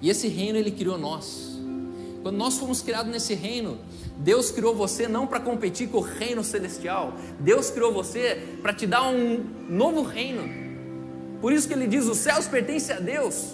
[0.00, 1.58] E esse reino ele criou nós.
[2.26, 3.78] Quando nós fomos criados nesse reino,
[4.18, 7.14] Deus criou você não para competir com o reino celestial.
[7.38, 10.42] Deus criou você para te dar um novo reino.
[11.40, 13.52] Por isso que ele diz: os céus pertencem a Deus,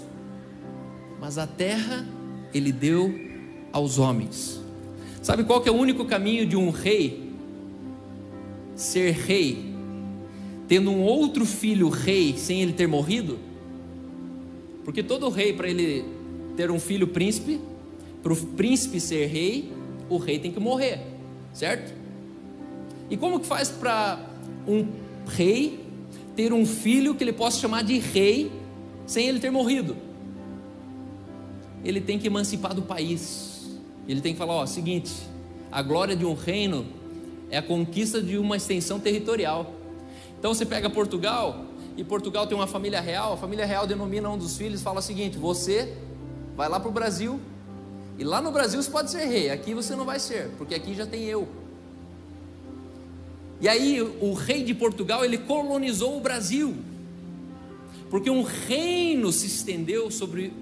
[1.21, 2.09] mas a terra
[2.55, 3.15] ele deu
[3.75, 4.59] aos homens.
[5.21, 7.31] Sabe qual que é o único caminho de um rei
[8.75, 9.71] ser rei,
[10.67, 13.39] tendo um outro filho rei sem ele ter morrido?
[14.83, 16.07] Porque todo rei, para ele
[16.57, 17.61] ter um filho príncipe,
[18.23, 19.73] para o príncipe ser rei,
[20.09, 21.01] o rei tem que morrer,
[21.53, 21.93] certo?
[23.11, 24.19] E como que faz para
[24.67, 24.87] um
[25.27, 25.81] rei
[26.37, 28.51] ter um filho que ele possa chamar de rei
[29.07, 29.97] sem ele ter morrido?
[31.85, 33.79] Ele tem que emancipar do país.
[34.07, 35.13] Ele tem que falar, ó, seguinte,
[35.71, 36.87] a glória de um reino
[37.51, 39.73] é a conquista de uma extensão territorial.
[40.39, 44.39] Então você pega Portugal, e Portugal tem uma família real, a família real denomina um
[44.39, 45.95] dos filhos e fala o seguinte: você
[46.57, 47.39] vai lá para o Brasil,
[48.19, 50.95] e lá no Brasil você pode ser rei, aqui você não vai ser, porque aqui
[50.95, 51.49] já tem eu.
[53.61, 56.75] E aí o rei de Portugal, ele colonizou o Brasil.
[58.11, 60.53] Porque um reino se estendeu sobre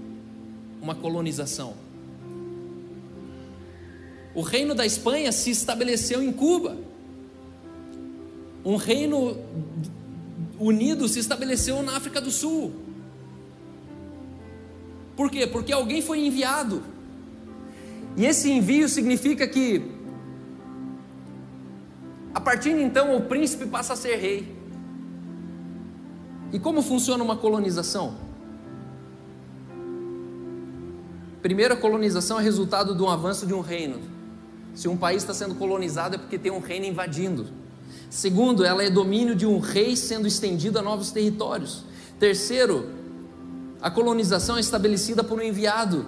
[0.83, 1.75] uma colonização.
[4.35, 6.77] O reino da Espanha se estabeleceu em Cuba.
[8.65, 9.37] Um reino
[10.59, 12.73] unido se estabeleceu na África do Sul.
[15.17, 15.47] Por quê?
[15.47, 16.83] Porque alguém foi enviado.
[18.17, 19.83] E esse envio significa que,
[22.35, 24.57] a partir de então, o príncipe passa a ser rei.
[26.53, 28.17] E como funciona uma colonização?
[31.43, 33.99] Primeiro, a colonização é resultado de um avanço de um reino.
[34.75, 37.47] Se um país está sendo colonizado é porque tem um reino invadindo.
[38.09, 41.85] Segundo, ela é domínio de um rei sendo estendido a novos territórios.
[42.19, 42.91] Terceiro,
[43.81, 46.07] a colonização é estabelecida por um enviado.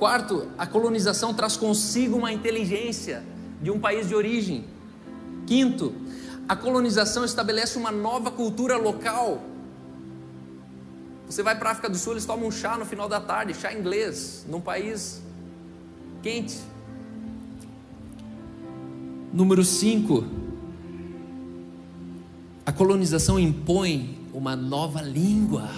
[0.00, 3.22] Quarto, a colonização traz consigo uma inteligência
[3.60, 4.64] de um país de origem.
[5.46, 5.92] Quinto,
[6.48, 9.42] a colonização estabelece uma nova cultura local.
[11.26, 13.52] Você vai para a África do Sul, eles tomam um chá no final da tarde,
[13.52, 15.20] chá inglês, num país
[16.22, 16.58] quente.
[19.30, 20.24] Número 5.
[22.64, 25.68] A colonização impõe uma nova língua.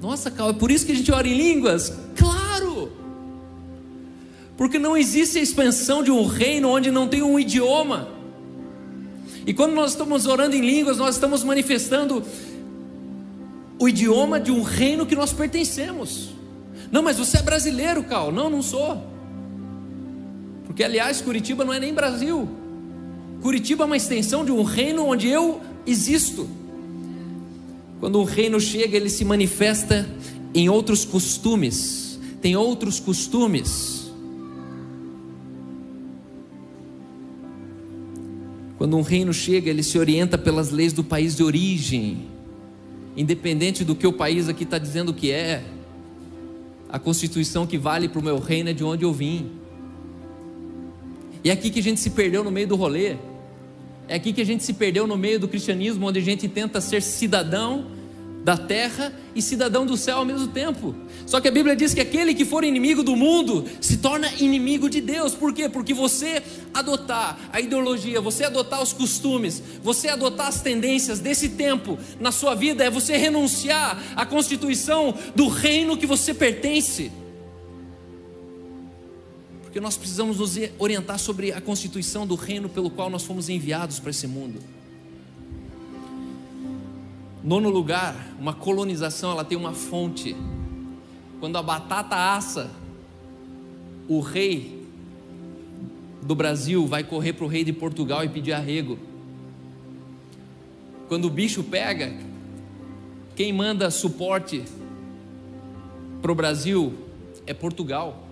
[0.00, 1.92] Nossa, Cal, é por isso que a gente ora em línguas?
[2.16, 2.92] Claro!
[4.56, 8.08] Porque não existe a expansão de um reino onde não tem um idioma.
[9.46, 12.22] E quando nós estamos orando em línguas, nós estamos manifestando
[13.78, 16.30] o idioma de um reino que nós pertencemos.
[16.90, 18.32] Não, mas você é brasileiro, Cal.
[18.32, 19.02] Não, não sou.
[20.66, 22.48] Porque, aliás, Curitiba não é nem Brasil.
[23.42, 26.48] Curitiba é uma extensão de um reino onde eu existo.
[28.00, 30.08] Quando um reino chega, ele se manifesta
[30.54, 34.10] em outros costumes, tem outros costumes.
[38.76, 42.28] Quando um reino chega, ele se orienta pelas leis do país de origem,
[43.16, 45.64] independente do que o país aqui está dizendo que é.
[46.88, 49.50] A constituição que vale para o meu reino é de onde eu vim.
[51.42, 53.16] E é aqui que a gente se perdeu no meio do rolê.
[54.08, 56.80] É aqui que a gente se perdeu no meio do cristianismo, onde a gente tenta
[56.80, 57.86] ser cidadão
[58.42, 60.94] da terra e cidadão do céu ao mesmo tempo.
[61.26, 64.88] Só que a Bíblia diz que aquele que for inimigo do mundo se torna inimigo
[64.88, 65.34] de Deus.
[65.34, 65.68] Por quê?
[65.68, 66.42] Porque você
[66.72, 72.54] adotar a ideologia, você adotar os costumes, você adotar as tendências desse tempo na sua
[72.54, 77.12] vida é você renunciar à constituição do reino que você pertence
[79.68, 84.00] porque nós precisamos nos orientar sobre a constituição do reino pelo qual nós fomos enviados
[84.00, 84.60] para esse mundo.
[87.44, 90.34] Nono lugar, uma colonização, ela tem uma fonte.
[91.38, 92.70] Quando a batata assa,
[94.08, 94.86] o rei
[96.22, 98.98] do Brasil vai correr para o rei de Portugal e pedir arrego.
[101.08, 102.16] Quando o bicho pega,
[103.36, 104.64] quem manda suporte
[106.22, 106.94] para o Brasil
[107.46, 108.27] é Portugal.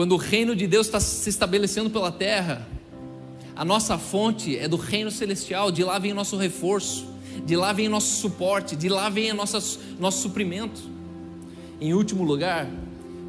[0.00, 2.66] Quando o reino de Deus está se estabelecendo pela terra,
[3.54, 7.06] a nossa fonte é do reino celestial, de lá vem o nosso reforço,
[7.44, 10.80] de lá vem o nosso suporte, de lá vem o nosso, nosso suprimento.
[11.78, 12.66] Em último lugar,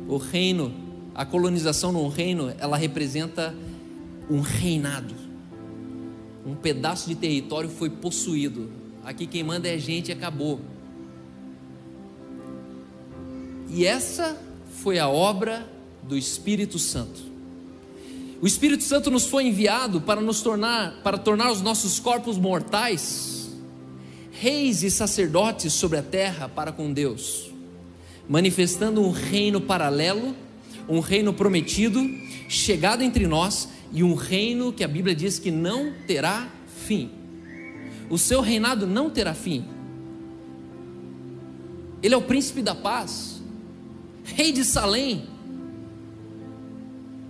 [0.08, 0.74] o reino,
[1.14, 3.54] a colonização num reino, ela representa
[4.30, 5.14] um reinado.
[6.46, 8.72] um pedaço de território foi possuído.
[9.04, 10.62] Aqui quem manda é gente e acabou.
[13.68, 14.38] E essa
[14.70, 17.22] foi a obra do Espírito Santo.
[18.42, 23.42] O Espírito Santo nos foi enviado para nos tornar, para tornar os nossos corpos mortais
[24.42, 27.52] reis e sacerdotes sobre a terra para com Deus,
[28.28, 30.36] manifestando um reino paralelo,
[30.90, 32.04] um reino prometido,
[32.50, 36.50] chegado entre nós e um reino que a Bíblia diz que não terá
[36.88, 37.12] fim.
[38.10, 39.64] O seu reinado não terá fim.
[42.02, 43.44] Ele é o príncipe da paz,
[44.24, 45.28] rei de Salém,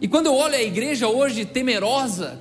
[0.02, 2.40] e quando eu olho a igreja hoje temerosa,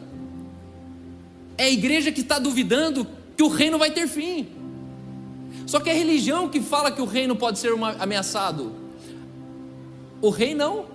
[1.59, 3.07] é a igreja que está duvidando
[3.37, 4.49] que o reino vai ter fim.
[5.67, 8.73] Só que é a religião que fala que o reino pode ser ameaçado.
[10.23, 10.87] O rei não.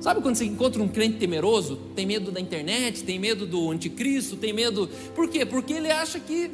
[0.00, 1.76] Sabe quando você encontra um crente temeroso?
[1.94, 4.88] Tem medo da internet, tem medo do anticristo, tem medo.
[5.14, 5.44] Por quê?
[5.44, 6.50] Porque ele acha que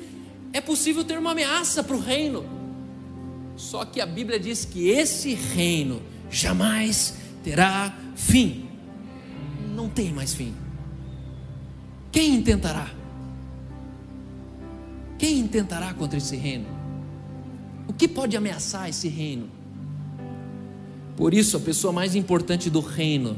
[0.53, 2.45] é possível ter uma ameaça para o reino.
[3.57, 7.15] Só que a Bíblia diz que esse reino jamais
[7.45, 8.69] terá fim.
[9.75, 10.55] Não tem mais fim.
[12.11, 12.91] Quem intentará?
[15.19, 16.67] Quem intentará contra esse reino?
[17.89, 19.49] O que pode ameaçar esse reino?
[21.17, 23.37] Por isso, a pessoa mais importante do reino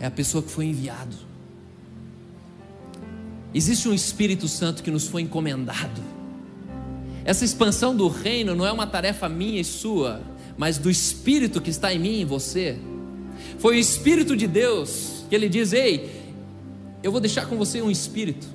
[0.00, 1.16] é a pessoa que foi enviado.
[3.54, 6.00] Existe um Espírito Santo que nos foi encomendado.
[7.24, 10.22] Essa expansão do reino não é uma tarefa minha e sua,
[10.56, 12.78] mas do Espírito que está em mim e em você.
[13.58, 16.22] Foi o Espírito de Deus que ele diz: Ei,
[17.02, 18.46] eu vou deixar com você um Espírito,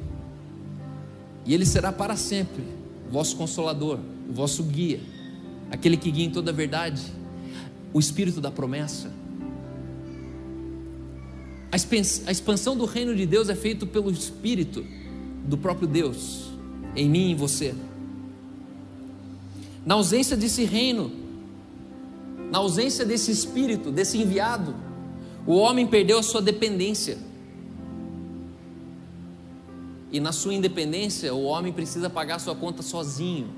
[1.45, 2.63] e ele será para sempre
[3.07, 4.99] o vosso consolador, o vosso guia,
[5.71, 7.01] aquele que guia em toda a verdade,
[7.93, 9.11] o Espírito da promessa.
[11.71, 14.85] A expansão do reino de Deus é feita pelo Espírito
[15.45, 16.49] do próprio Deus,
[16.95, 17.75] em mim e em você.
[19.85, 21.11] Na ausência desse reino,
[22.51, 24.75] na ausência desse Espírito, desse enviado,
[25.45, 27.17] o homem perdeu a sua dependência.
[30.11, 33.49] E na sua independência, o homem precisa pagar sua conta sozinho.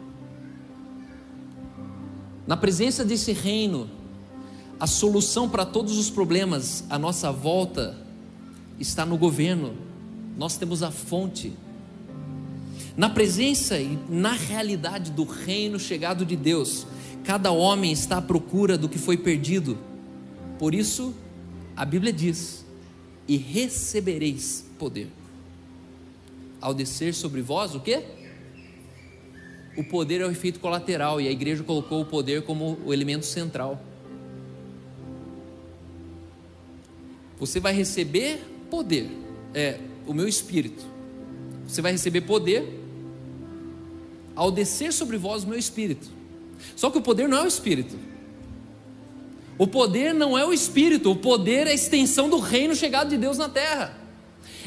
[2.48, 3.90] Na presença desse reino,
[4.80, 7.96] a solução para todos os problemas à nossa volta
[8.80, 9.74] está no governo.
[10.38, 11.54] Nós temos a fonte.
[12.98, 16.88] Na presença e na realidade do reino chegado de Deus,
[17.30, 19.78] cada homem está à procura do que foi perdido.
[20.58, 21.14] Por isso,
[21.76, 22.66] a Bíblia diz:
[23.28, 25.10] e recebereis poder.
[26.60, 28.02] Ao descer sobre vós, o que?
[29.78, 33.28] O poder é o efeito colateral, e a igreja colocou o poder como o elemento
[33.28, 33.80] central.
[37.40, 39.08] Você vai receber poder,
[39.54, 40.84] é o meu espírito.
[41.68, 42.82] Você vai receber poder
[44.36, 46.18] ao descer sobre vós o meu espírito.
[46.76, 47.96] Só que o poder não é o espírito.
[49.58, 53.18] O poder não é o espírito, o poder é a extensão do reino chegado de
[53.18, 53.94] Deus na terra.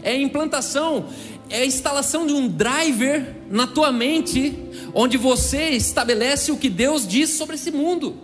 [0.02, 1.08] É a implantação,
[1.48, 4.54] é a instalação de um driver na tua mente,
[4.92, 8.16] onde você estabelece o que Deus diz sobre esse mundo.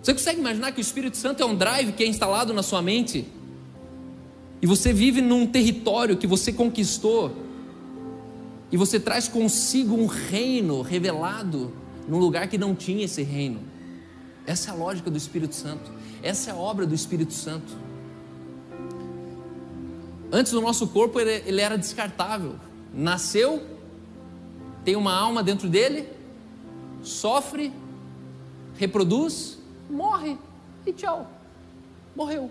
[0.00, 2.80] Você consegue imaginar que o Espírito Santo é um drive que é instalado na sua
[2.80, 3.26] mente?
[4.62, 7.34] E você vive num território que você conquistou,
[8.70, 11.72] e você traz consigo um reino revelado
[12.08, 13.60] num lugar que não tinha esse reino.
[14.46, 15.90] Essa é a lógica do Espírito Santo.
[16.22, 17.76] Essa é a obra do Espírito Santo.
[20.30, 22.56] Antes o nosso corpo ele, ele era descartável.
[22.92, 23.62] Nasceu,
[24.84, 26.08] tem uma alma dentro dele,
[27.02, 27.72] sofre,
[28.76, 30.36] reproduz, morre
[30.86, 31.30] e tchau.
[32.14, 32.50] Morreu.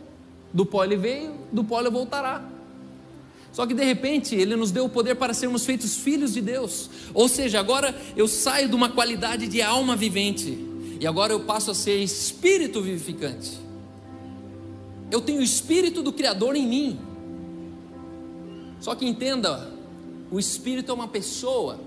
[0.51, 2.43] Do pó ele veio, do pó ele voltará.
[3.53, 6.89] Só que de repente ele nos deu o poder para sermos feitos filhos de Deus.
[7.13, 10.57] Ou seja, agora eu saio de uma qualidade de alma vivente
[10.99, 13.59] e agora eu passo a ser espírito vivificante.
[15.11, 16.99] Eu tenho o espírito do Criador em mim.
[18.79, 19.71] Só que entenda,
[20.31, 21.79] o espírito é uma pessoa.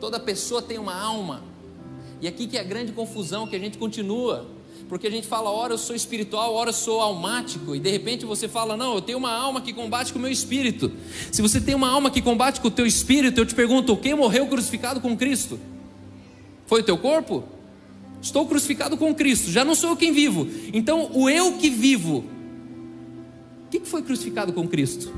[0.00, 1.44] Toda pessoa tem uma alma.
[2.20, 4.44] E aqui que é a grande confusão que a gente continua.
[4.94, 8.24] Porque a gente fala, ora eu sou espiritual, ora eu sou almático, e de repente
[8.24, 10.92] você fala, não, eu tenho uma alma que combate com o meu espírito.
[11.32, 14.14] Se você tem uma alma que combate com o teu espírito, eu te pergunto, quem
[14.14, 15.58] morreu crucificado com Cristo?
[16.66, 17.42] Foi o teu corpo?
[18.22, 20.46] Estou crucificado com Cristo, já não sou eu quem vivo.
[20.72, 22.24] Então, o eu que vivo,
[23.66, 25.12] o que foi crucificado com Cristo?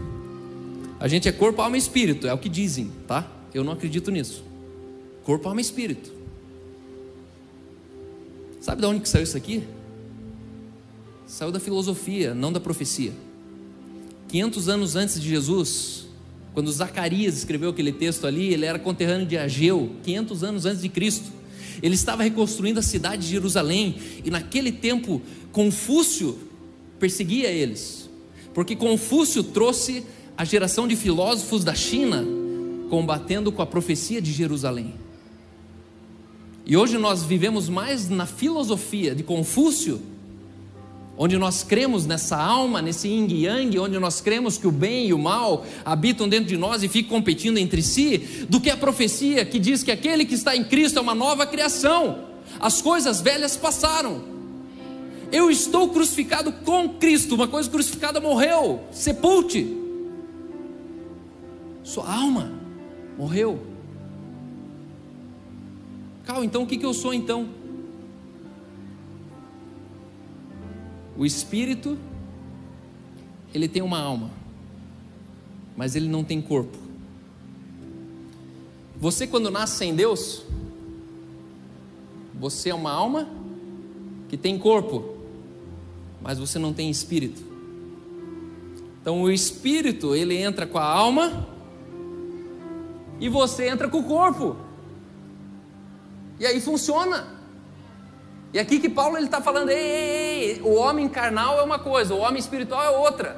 [0.99, 3.31] A gente é corpo, alma e espírito, é o que dizem, tá?
[3.53, 4.43] Eu não acredito nisso.
[5.23, 6.16] Corpo, alma e espírito.
[8.67, 9.63] Sabe de onde que saiu isso aqui?
[11.25, 13.13] Saiu da filosofia, não da profecia.
[14.27, 16.09] 500 anos antes de Jesus,
[16.53, 20.89] quando Zacarias escreveu aquele texto ali, ele era conterrâneo de Ageu, 500 anos antes de
[20.89, 21.31] Cristo.
[21.81, 26.37] Ele estava reconstruindo a cidade de Jerusalém e naquele tempo Confúcio
[26.99, 28.11] perseguia eles,
[28.53, 30.05] porque Confúcio trouxe
[30.37, 32.25] a geração de filósofos da China
[32.91, 35.06] combatendo com a profecia de Jerusalém.
[36.67, 40.03] E hoje nós vivemos mais na filosofia de Confúcio
[41.19, 45.15] onde nós cremos nessa alma, nesse yin yang, onde nós cremos que o bem e
[45.15, 49.45] o mal habitam dentro de nós e ficam competindo entre si, do que a profecia
[49.45, 52.27] que diz que aquele que está em Cristo é uma nova criação,
[52.61, 54.37] as coisas velhas passaram.
[55.33, 59.75] Eu estou crucificado com Cristo, uma coisa crucificada morreu, sepulte.
[61.83, 62.53] Sua alma
[63.19, 63.76] morreu.
[66.45, 67.49] Então o que, que eu sou então?
[71.17, 71.97] O espírito,
[73.55, 74.31] ele tem uma alma,
[75.77, 76.77] mas ele não tem corpo.
[78.99, 80.43] Você, quando nasce sem Deus,
[82.35, 83.29] você é uma alma
[84.29, 85.17] que tem corpo,
[86.21, 87.43] mas você não tem espírito.
[89.01, 91.47] Então, o espírito, ele entra com a alma,
[93.21, 94.66] e você entra com o corpo.
[96.39, 97.27] E aí funciona.
[98.53, 102.15] E aqui que Paulo está falando, ei, ei, ei, o homem carnal é uma coisa,
[102.15, 103.37] o homem espiritual é outra.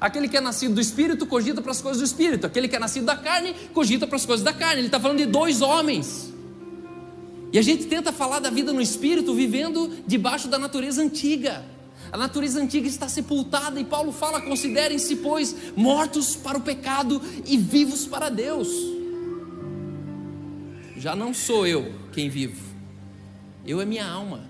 [0.00, 2.78] Aquele que é nascido do espírito cogita para as coisas do espírito, aquele que é
[2.78, 4.80] nascido da carne cogita para as coisas da carne.
[4.80, 6.32] Ele está falando de dois homens.
[7.52, 11.64] E a gente tenta falar da vida no espírito vivendo debaixo da natureza antiga.
[12.12, 17.56] A natureza antiga está sepultada e Paulo fala: considerem-se, pois, mortos para o pecado e
[17.56, 18.68] vivos para Deus.
[20.96, 22.62] Já não sou eu quem vivo,
[23.66, 24.40] eu é minha alma.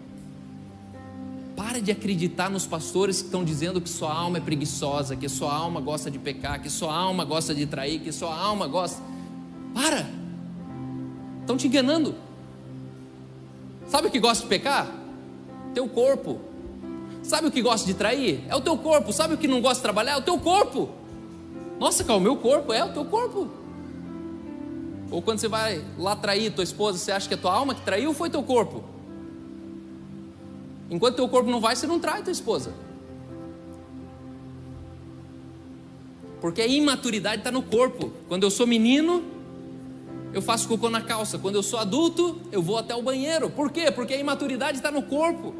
[1.56, 5.54] Para de acreditar nos pastores que estão dizendo que sua alma é preguiçosa, que sua
[5.54, 9.00] alma gosta de pecar, que sua alma gosta de trair, que sua alma gosta.
[9.72, 10.06] Para!
[11.40, 12.14] Estão te enganando.
[13.86, 14.90] Sabe o que gosta de pecar?
[15.72, 16.40] Teu corpo.
[17.22, 18.44] Sabe o que gosta de trair?
[18.48, 19.12] É o teu corpo.
[19.12, 20.12] Sabe o que não gosta de trabalhar?
[20.12, 20.90] É o teu corpo.
[21.78, 23.63] Nossa, cara, o meu corpo é o teu corpo.
[25.10, 27.82] Ou quando você vai lá trair tua esposa, você acha que é tua alma que
[27.82, 28.84] traiu ou foi teu corpo?
[30.90, 32.72] Enquanto teu corpo não vai, você não trai tua esposa.
[36.40, 38.12] Porque a imaturidade está no corpo.
[38.28, 39.24] Quando eu sou menino,
[40.32, 41.38] eu faço cocô na calça.
[41.38, 43.48] Quando eu sou adulto, eu vou até o banheiro.
[43.48, 43.90] Por quê?
[43.90, 45.54] Porque a imaturidade está no corpo.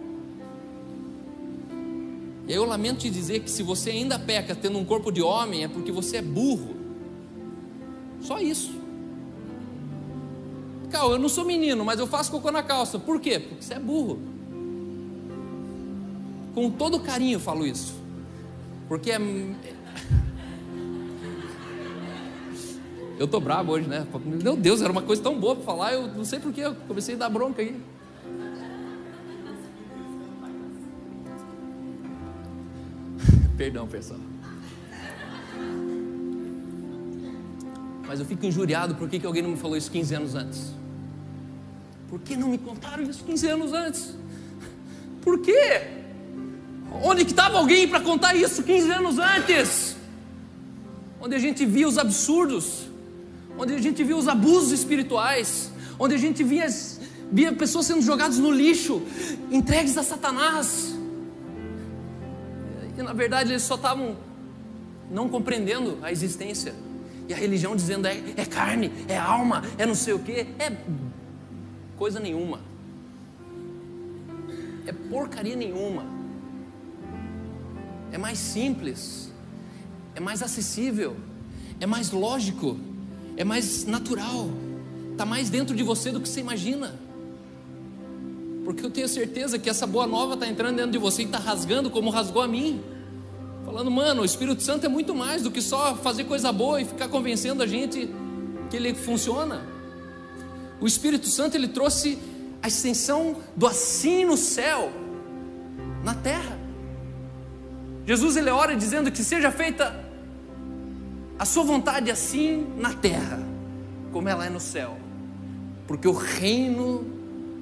[2.46, 5.22] E aí eu lamento te dizer que se você ainda peca tendo um corpo de
[5.22, 6.76] homem, é porque você é burro.
[8.20, 8.83] Só isso.
[10.94, 13.00] Cal, eu não sou menino, mas eu faço cocô na calça.
[13.00, 13.40] Por quê?
[13.40, 14.20] Porque você é burro.
[16.54, 17.92] Com todo carinho eu falo isso.
[18.86, 19.18] Porque é.
[23.18, 24.06] Eu tô bravo hoje, né?
[24.24, 27.16] Meu Deus, era uma coisa tão boa para falar, eu não sei porquê, eu comecei
[27.16, 27.76] a dar bronca aí.
[33.58, 34.20] Perdão, pessoal.
[38.06, 40.83] Mas eu fico injuriado por que alguém não me falou isso 15 anos antes.
[42.08, 44.14] Por que não me contaram isso 15 anos antes?
[45.22, 45.82] Por quê?
[47.02, 49.96] Onde que estava alguém para contar isso 15 anos antes?
[51.20, 52.88] Onde a gente via os absurdos,
[53.58, 56.66] onde a gente via os abusos espirituais, onde a gente via,
[57.32, 59.02] via pessoas sendo jogadas no lixo,
[59.50, 60.94] entregues a Satanás.
[62.96, 64.16] E na verdade eles só estavam
[65.10, 66.74] não compreendendo a existência.
[67.28, 70.70] E a religião dizendo é, é carne, é alma, é não sei o que, é
[71.96, 72.60] coisa nenhuma.
[74.86, 76.04] É porcaria nenhuma.
[78.12, 79.32] É mais simples,
[80.14, 81.16] é mais acessível,
[81.80, 82.78] é mais lógico,
[83.36, 84.48] é mais natural,
[85.10, 86.94] está mais dentro de você do que você imagina.
[88.64, 91.38] Porque eu tenho certeza que essa boa nova está entrando dentro de você e está
[91.38, 92.80] rasgando como rasgou a mim.
[93.64, 96.84] Falando, mano, o Espírito Santo é muito mais do que só fazer coisa boa e
[96.84, 98.08] ficar convencendo a gente
[98.70, 99.73] que ele funciona.
[100.84, 102.18] O Espírito Santo ele trouxe
[102.62, 104.92] a extensão do assim no céu,
[106.04, 106.58] na terra.
[108.06, 109.98] Jesus ele ora dizendo que seja feita
[111.38, 113.42] a sua vontade assim na terra,
[114.12, 114.98] como ela é no céu,
[115.86, 117.02] porque o reino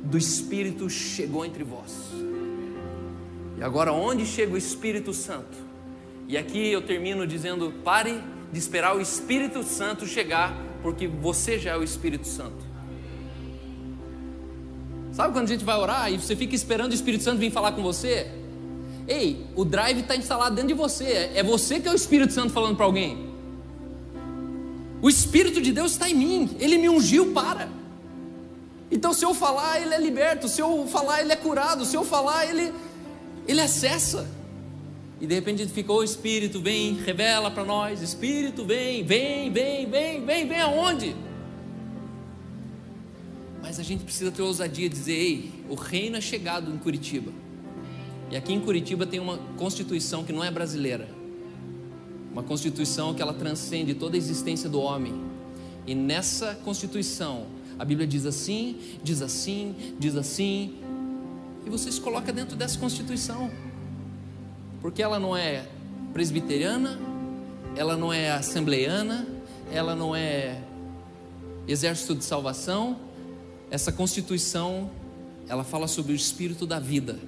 [0.02, 1.92] do Espírito chegou entre vós.
[3.56, 5.56] E agora, onde chega o Espírito Santo?
[6.26, 8.20] E aqui eu termino dizendo: pare
[8.52, 10.52] de esperar o Espírito Santo chegar,
[10.82, 12.71] porque você já é o Espírito Santo.
[15.12, 17.72] Sabe quando a gente vai orar e você fica esperando o Espírito Santo vir falar
[17.72, 18.30] com você?
[19.06, 21.30] Ei, o drive está instalado dentro de você.
[21.34, 23.30] É você que é o Espírito Santo falando para alguém.
[25.02, 26.56] O Espírito de Deus está em mim.
[26.58, 27.68] Ele me ungiu para.
[28.90, 30.48] Então, se eu falar, ele é liberto.
[30.48, 31.84] Se eu falar, ele é curado.
[31.84, 32.72] Se eu falar, ele,
[33.46, 34.26] ele acessa.
[35.20, 38.00] E de repente a fica, ô Espírito, vem, revela para nós.
[38.00, 41.14] Espírito, vem, vem, vem, vem, vem, vem aonde?
[43.62, 47.32] Mas a gente precisa ter ousadia de dizer, ei, o reino é chegado em Curitiba.
[48.30, 51.08] E aqui em Curitiba tem uma constituição que não é brasileira.
[52.32, 55.14] Uma constituição que ela transcende toda a existência do homem.
[55.86, 57.46] E nessa constituição,
[57.78, 60.74] a Bíblia diz assim, diz assim, diz assim,
[61.64, 63.50] e você se coloca dentro dessa constituição.
[64.80, 65.66] Porque ela não é
[66.12, 66.98] presbiteriana,
[67.76, 69.26] ela não é assembleiana,
[69.72, 70.60] ela não é
[71.68, 72.98] exército de salvação.
[73.72, 74.90] Essa constituição,
[75.48, 77.18] ela fala sobre o espírito da vida.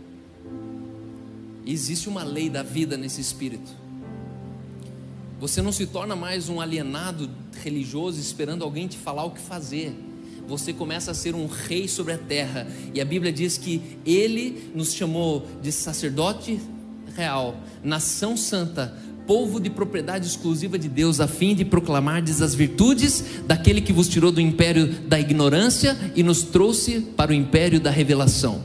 [1.65, 3.73] E existe uma lei da vida nesse espírito.
[5.41, 7.31] Você não se torna mais um alienado
[7.63, 9.97] religioso esperando alguém te falar o que fazer.
[10.47, 12.67] Você começa a ser um rei sobre a terra.
[12.93, 16.61] E a Bíblia diz que ele nos chamou de sacerdote
[17.17, 18.95] real, nação santa,
[19.27, 24.09] povo de propriedade exclusiva de Deus, a fim de proclamardes as virtudes daquele que vos
[24.09, 28.63] tirou do império da ignorância e nos trouxe para o império da revelação.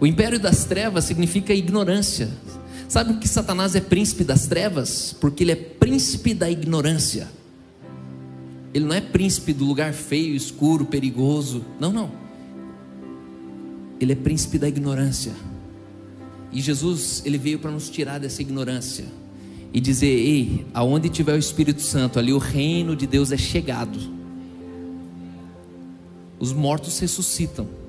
[0.00, 2.28] O império das trevas significa ignorância.
[2.88, 5.16] Sabe que Satanás é príncipe das trevas?
[5.18, 7.28] Porque ele é príncipe da ignorância.
[8.74, 11.64] Ele não é príncipe do lugar feio, escuro, perigoso.
[11.78, 12.10] Não, não.
[14.00, 15.32] Ele é príncipe da ignorância.
[16.52, 19.06] E Jesus, ele veio para nos tirar dessa ignorância
[19.72, 23.98] e dizer: "Ei, aonde tiver o Espírito Santo, ali o reino de Deus é chegado.
[26.38, 27.82] Os mortos ressuscitam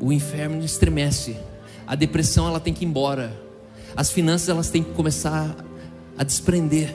[0.00, 1.36] o inferno estremece,
[1.86, 3.40] a depressão ela tem que ir embora,
[3.96, 5.56] as finanças elas têm que começar
[6.16, 6.94] a desprender.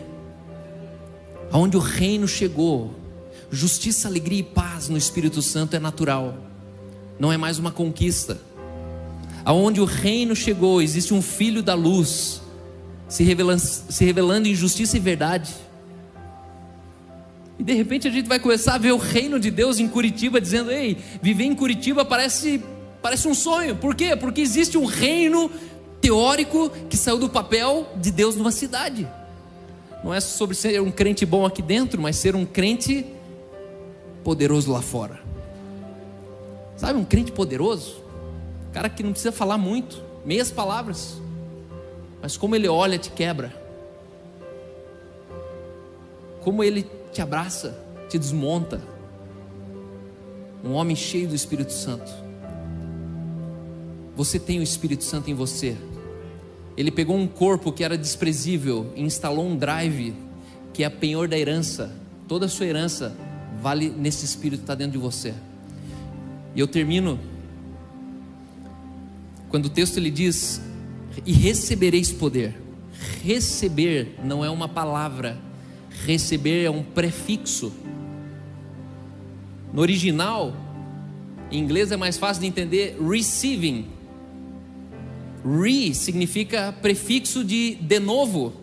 [1.52, 2.94] Aonde o reino chegou,
[3.52, 6.38] justiça, alegria e paz no Espírito Santo é natural,
[7.20, 8.40] não é mais uma conquista.
[9.46, 12.42] Aonde o reino chegou, existe um filho da luz,
[13.08, 15.54] se revelando, se revelando em justiça e verdade.
[17.60, 20.40] E de repente a gente vai começar a ver o reino de Deus em Curitiba,
[20.40, 22.62] dizendo: Ei, viver em Curitiba parece
[23.04, 23.76] Parece um sonho.
[23.76, 24.16] Por quê?
[24.16, 25.52] Porque existe um reino
[26.00, 29.06] teórico que saiu do papel de Deus numa cidade.
[30.02, 33.06] Não é sobre ser um crente bom aqui dentro, mas ser um crente
[34.24, 35.20] poderoso lá fora.
[36.78, 38.03] Sabe, um crente poderoso?
[38.74, 41.22] Cara que não precisa falar muito, meias palavras.
[42.22, 43.54] Mas como ele olha, te quebra.
[46.42, 48.82] Como ele te abraça, te desmonta.
[50.64, 52.12] Um homem cheio do Espírito Santo.
[54.16, 55.78] Você tem o Espírito Santo em você.
[56.76, 60.16] Ele pegou um corpo que era desprezível e instalou um drive
[60.74, 61.92] que é a penhor da herança.
[62.28, 63.16] Toda a sua herança
[63.62, 65.36] vale nesse Espírito que está dentro de você.
[66.56, 67.20] E eu termino
[69.54, 70.60] quando o texto ele diz:
[71.28, 72.60] E recebereis poder.
[73.24, 75.38] Receber não é uma palavra,
[76.08, 77.72] receber é um prefixo.
[79.72, 80.56] No original,
[81.52, 83.86] em inglês é mais fácil de entender receiving
[85.46, 88.54] Re significa prefixo de de novo.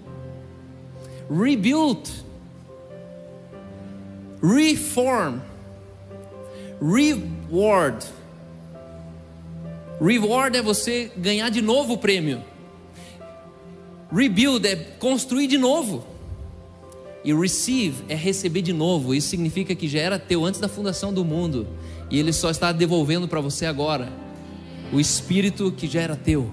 [1.30, 2.10] Rebuild.
[4.42, 5.38] Reform.
[6.82, 8.19] Reward.
[10.00, 12.42] Reward é você ganhar de novo o prêmio.
[14.12, 16.04] Rebuild é construir de novo.
[17.22, 19.14] E receive é receber de novo.
[19.14, 21.66] Isso significa que já era teu antes da fundação do mundo.
[22.10, 24.10] E ele só está devolvendo para você agora
[24.92, 26.50] o espírito que já era teu.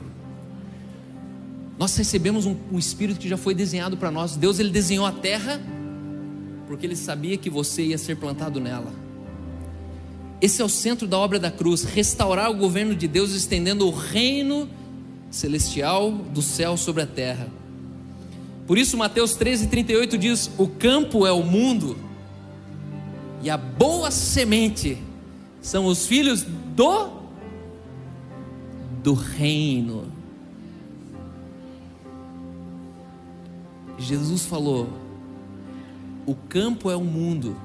[1.79, 4.35] Nós recebemos um, um espírito que já foi desenhado para nós.
[4.35, 5.61] Deus ele desenhou a terra
[6.67, 9.06] porque ele sabia que você ia ser plantado nela.
[10.41, 13.91] Esse é o centro da obra da cruz, restaurar o governo de Deus estendendo o
[13.91, 14.69] reino
[15.31, 17.47] celestial do céu sobre a terra.
[18.67, 21.97] Por isso Mateus 13:38 diz: "O campo é o mundo
[23.41, 24.97] e a boa semente
[25.61, 26.43] são os filhos
[26.75, 27.09] do
[29.03, 30.05] do reino."
[33.97, 34.87] Jesus falou:
[36.27, 37.55] o campo é o mundo,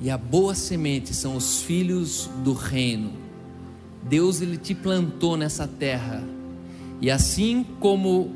[0.00, 3.12] e a boa semente são os filhos do reino.
[4.02, 6.22] Deus ele te plantou nessa terra,
[7.00, 8.30] e assim como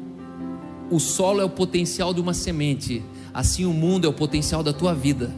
[0.91, 3.03] o solo é o potencial de uma semente,
[3.33, 5.35] assim o mundo é o potencial da tua vida.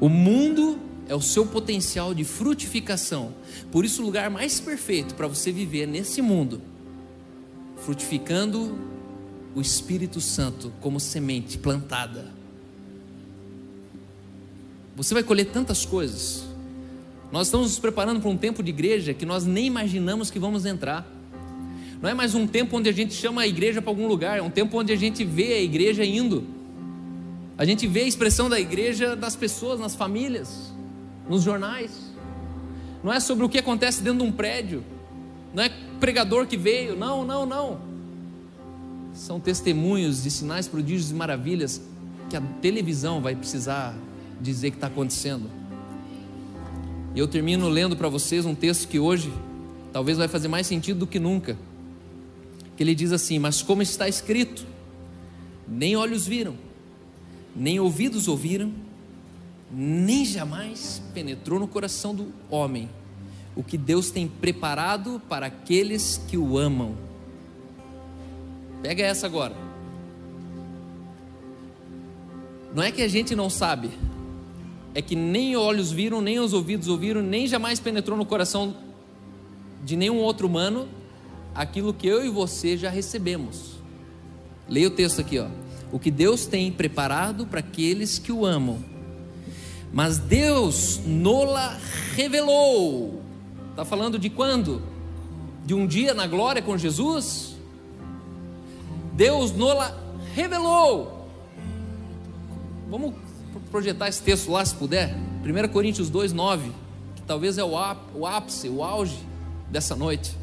[0.00, 3.34] O mundo é o seu potencial de frutificação.
[3.70, 6.60] Por isso, o lugar mais perfeito para você viver nesse mundo,
[7.76, 8.78] frutificando
[9.54, 12.41] o Espírito Santo como semente plantada.
[14.96, 16.44] Você vai colher tantas coisas.
[17.30, 20.66] Nós estamos nos preparando para um tempo de igreja que nós nem imaginamos que vamos
[20.66, 21.10] entrar.
[22.02, 24.42] Não é mais um tempo onde a gente chama a igreja para algum lugar, é
[24.42, 26.44] um tempo onde a gente vê a igreja indo.
[27.56, 30.72] A gente vê a expressão da igreja das pessoas, nas famílias,
[31.28, 32.12] nos jornais.
[33.02, 34.84] Não é sobre o que acontece dentro de um prédio.
[35.54, 35.70] Não é
[36.00, 36.96] pregador que veio.
[36.96, 37.80] Não, não, não.
[39.14, 41.80] São testemunhos de sinais, prodígios e maravilhas
[42.28, 43.94] que a televisão vai precisar
[44.42, 45.48] dizer que está acontecendo.
[47.14, 49.32] E eu termino lendo para vocês um texto que hoje
[49.92, 51.56] talvez vai fazer mais sentido do que nunca
[52.76, 54.66] que ele diz assim: Mas como está escrito,
[55.68, 56.56] nem olhos viram,
[57.54, 58.72] nem ouvidos ouviram,
[59.70, 62.88] nem jamais penetrou no coração do homem
[63.54, 66.96] o que Deus tem preparado para aqueles que o amam.
[68.82, 69.54] Pega essa agora.
[72.74, 73.90] Não é que a gente não sabe,
[74.94, 78.76] é que nem olhos viram, nem os ouvidos ouviram, nem jamais penetrou no coração
[79.84, 80.88] de nenhum outro humano
[81.54, 83.76] aquilo que eu e você já recebemos.
[84.68, 85.48] Leia o texto aqui, ó.
[85.90, 88.78] O que Deus tem preparado para aqueles que o amam.
[89.92, 91.78] Mas Deus nola
[92.14, 93.22] revelou.
[93.70, 94.82] Está falando de quando?
[95.64, 97.56] De um dia na glória com Jesus?
[99.12, 99.98] Deus nola
[100.34, 101.28] revelou.
[102.88, 103.14] Vamos
[103.72, 105.16] projetar esse texto lá se puder.
[105.42, 106.70] 1 Coríntios 2, 9,
[107.16, 107.76] que talvez é o
[108.26, 109.18] ápice, o auge
[109.70, 110.36] dessa noite.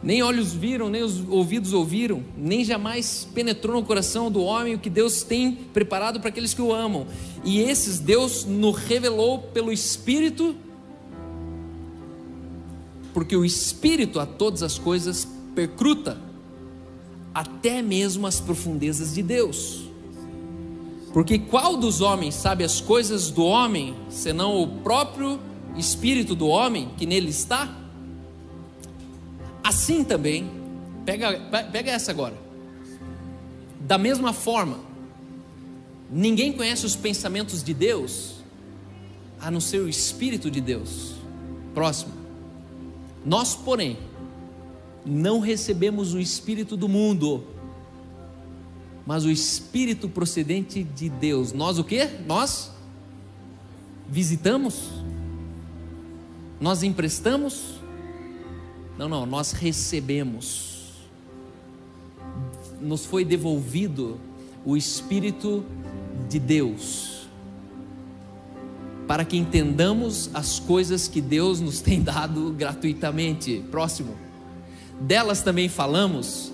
[0.00, 4.78] Nem olhos viram, nem os ouvidos ouviram, nem jamais penetrou no coração do homem o
[4.78, 7.06] que Deus tem preparado para aqueles que o amam.
[7.44, 10.56] E esses Deus nos revelou pelo Espírito,
[13.12, 16.18] porque o Espírito a todas as coisas percruta,
[17.34, 19.91] até mesmo as profundezas de Deus.
[21.12, 25.38] Porque qual dos homens sabe as coisas do homem, senão o próprio
[25.76, 27.68] Espírito do homem que nele está?
[29.62, 30.50] Assim também,
[31.04, 31.38] pega,
[31.70, 32.36] pega essa agora.
[33.80, 34.78] Da mesma forma,
[36.10, 38.42] ninguém conhece os pensamentos de Deus
[39.38, 41.14] a não ser o Espírito de Deus.
[41.74, 42.12] Próximo.
[43.24, 43.98] Nós, porém,
[45.04, 47.44] não recebemos o Espírito do mundo,
[49.06, 51.52] mas o Espírito procedente de Deus.
[51.52, 52.04] Nós o que?
[52.26, 52.70] Nós
[54.08, 54.90] visitamos?
[56.60, 57.80] Nós emprestamos?
[58.96, 60.92] Não, não, nós recebemos.
[62.80, 64.20] Nos foi devolvido
[64.64, 65.64] o Espírito
[66.28, 67.26] de Deus,
[69.08, 73.64] para que entendamos as coisas que Deus nos tem dado gratuitamente.
[73.70, 74.14] Próximo.
[75.00, 76.51] Delas também falamos,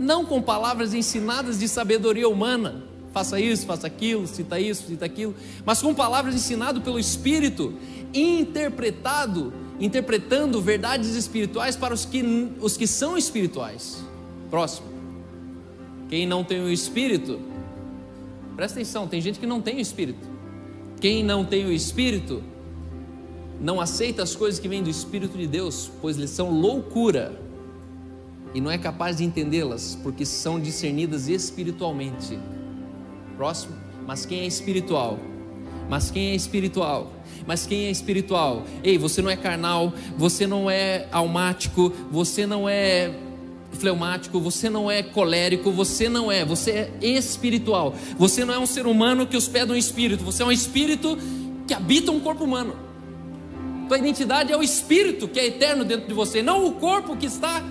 [0.00, 2.82] não com palavras ensinadas de sabedoria humana,
[3.12, 5.34] faça isso, faça aquilo, cita isso, cita aquilo,
[5.64, 7.74] mas com palavras ensinadas pelo Espírito,
[8.12, 12.22] interpretado interpretando verdades espirituais para os que,
[12.60, 14.04] os que são espirituais.
[14.50, 14.88] Próximo.
[16.08, 17.40] Quem não tem o espírito,
[18.56, 20.28] presta atenção, tem gente que não tem o espírito.
[21.00, 22.42] Quem não tem o espírito,
[23.58, 27.39] não aceita as coisas que vêm do Espírito de Deus, pois eles são loucura
[28.54, 32.38] e não é capaz de entendê-las, porque são discernidas espiritualmente.
[33.36, 33.74] Próximo.
[34.06, 35.18] Mas quem é espiritual?
[35.88, 37.12] Mas quem é espiritual?
[37.46, 38.64] Mas quem é espiritual?
[38.82, 43.12] Ei, você não é carnal, você não é almático, você não é
[43.72, 47.94] fleumático, você não é colérico, você não é, você é espiritual.
[48.18, 51.16] Você não é um ser humano que hospeda um espírito, você é um espírito
[51.66, 52.74] que habita um corpo humano.
[53.88, 57.26] Tua identidade é o espírito que é eterno dentro de você, não o corpo que
[57.26, 57.62] está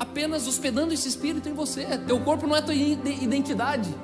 [0.00, 1.84] apenas hospedando esse espírito em você.
[2.06, 3.94] Teu corpo não é tua identidade.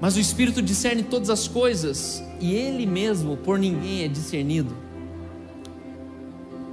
[0.00, 4.76] Mas o Espírito discerne todas as coisas e Ele mesmo por ninguém é discernido.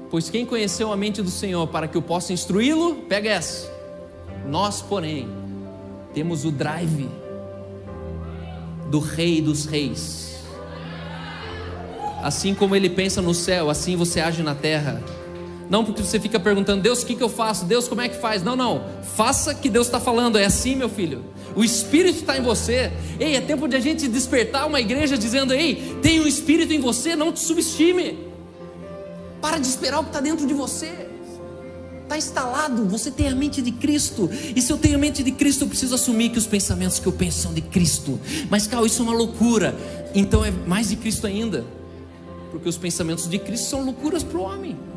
[0.09, 3.71] Pois quem conheceu a mente do Senhor para que eu possa instruí-lo, pega essa.
[4.49, 5.29] Nós, porém,
[6.13, 7.09] temos o drive
[8.89, 10.43] do Rei dos Reis.
[12.21, 15.01] Assim como ele pensa no céu, assim você age na terra.
[15.71, 17.63] Não porque você fica perguntando, Deus, o que, que eu faço?
[17.63, 18.43] Deus, como é que faz?
[18.43, 18.83] Não, não.
[19.15, 20.37] Faça que Deus está falando.
[20.37, 21.23] É assim, meu filho.
[21.55, 22.91] O Espírito está em você.
[23.17, 26.81] Ei, é tempo de a gente despertar uma igreja dizendo: Ei, tem um Espírito em
[26.81, 28.19] você, não te subestime.
[29.39, 31.07] Para de esperar o que está dentro de você.
[32.03, 34.29] Está instalado, você tem a mente de Cristo.
[34.53, 37.07] E se eu tenho a mente de Cristo, eu preciso assumir que os pensamentos que
[37.07, 38.19] eu penso são de Cristo.
[38.49, 39.73] Mas, Cal, isso é uma loucura.
[40.13, 41.63] Então é mais de Cristo ainda.
[42.51, 44.90] Porque os pensamentos de Cristo são loucuras para o homem.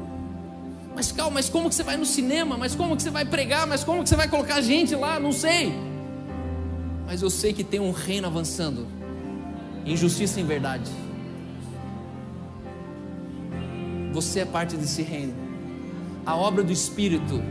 [0.94, 2.56] Mas, Cal, mas como que você vai no cinema?
[2.56, 3.66] Mas como que você vai pregar?
[3.66, 5.18] Mas como que você vai colocar gente lá?
[5.18, 5.72] Não sei.
[7.06, 8.86] Mas eu sei que tem um reino avançando.
[9.84, 10.90] Injustiça em verdade.
[14.12, 15.34] Você é parte desse reino.
[16.24, 17.42] A obra do Espírito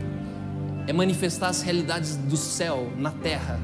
[0.86, 3.60] é manifestar as realidades do céu na terra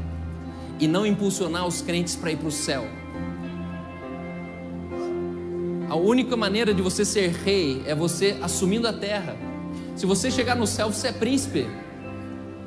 [0.78, 2.84] e não impulsionar os crentes para ir para o céu.
[5.88, 9.36] A única maneira de você ser rei é você assumindo a terra.
[10.00, 11.68] Se você chegar no céu, você é príncipe.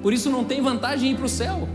[0.04, 1.68] Por isso não tem vantagem em ir para o céu.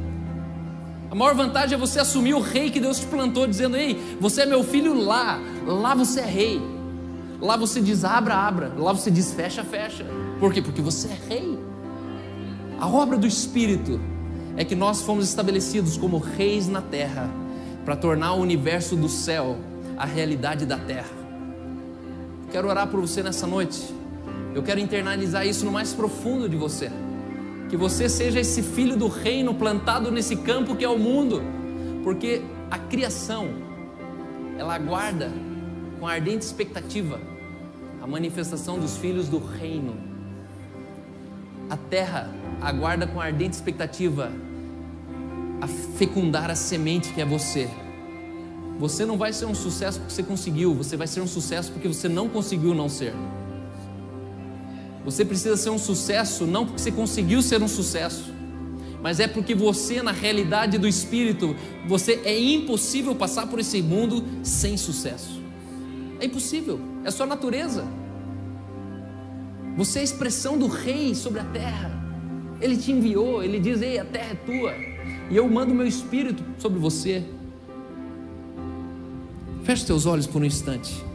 [1.11, 4.42] A maior vantagem é você assumir o rei que Deus te plantou, dizendo: Ei, você
[4.42, 5.36] é meu filho lá,
[5.66, 6.62] lá você é rei.
[7.40, 8.72] Lá você diz abra, abra.
[8.78, 10.06] Lá você diz fecha, fecha.
[10.38, 10.62] Por quê?
[10.62, 11.59] Porque você é rei.
[12.78, 14.00] A obra do Espírito
[14.56, 17.28] é que nós fomos estabelecidos como reis na terra
[17.84, 19.59] para tornar o universo do céu
[19.96, 21.11] a realidade da terra.
[22.52, 23.97] Quero orar por você nessa noite.
[24.55, 26.91] Eu quero internalizar isso no mais profundo de você.
[27.68, 31.43] Que você seja esse filho do reino plantado nesse campo que é o mundo.
[32.03, 33.49] Porque a criação,
[34.59, 35.30] ela aguarda
[35.99, 37.20] com ardente expectativa
[38.03, 39.97] a manifestação dos filhos do reino.
[41.68, 42.30] A terra
[42.61, 44.32] aguarda com ardente expectativa
[45.61, 47.68] a fecundar a semente que é você.
[48.78, 51.89] Você não vai ser um sucesso porque você conseguiu, você vai ser um sucesso porque
[51.89, 53.12] você não conseguiu não ser.
[55.09, 58.30] Você precisa ser um sucesso não porque você conseguiu ser um sucesso,
[59.02, 61.56] mas é porque você, na realidade do Espírito,
[61.86, 65.40] você é impossível passar por esse mundo sem sucesso.
[66.20, 67.86] É impossível, é sua natureza.
[69.78, 71.90] Você é a expressão do rei sobre a terra.
[72.61, 74.74] Ele te enviou, ele diz: Ei, a terra é tua,
[75.30, 77.24] e eu mando o meu espírito sobre você.
[79.64, 81.07] Feche teus olhos por um instante.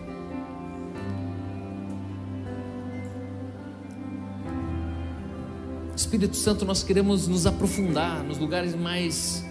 [5.95, 9.45] Espírito Santo, nós queremos nos aprofundar nos lugares mais,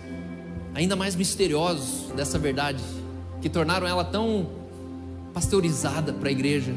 [0.75, 2.83] ainda mais misteriosos dessa verdade,
[3.41, 4.49] que tornaram ela tão
[5.33, 6.75] pasteurizada para a igreja.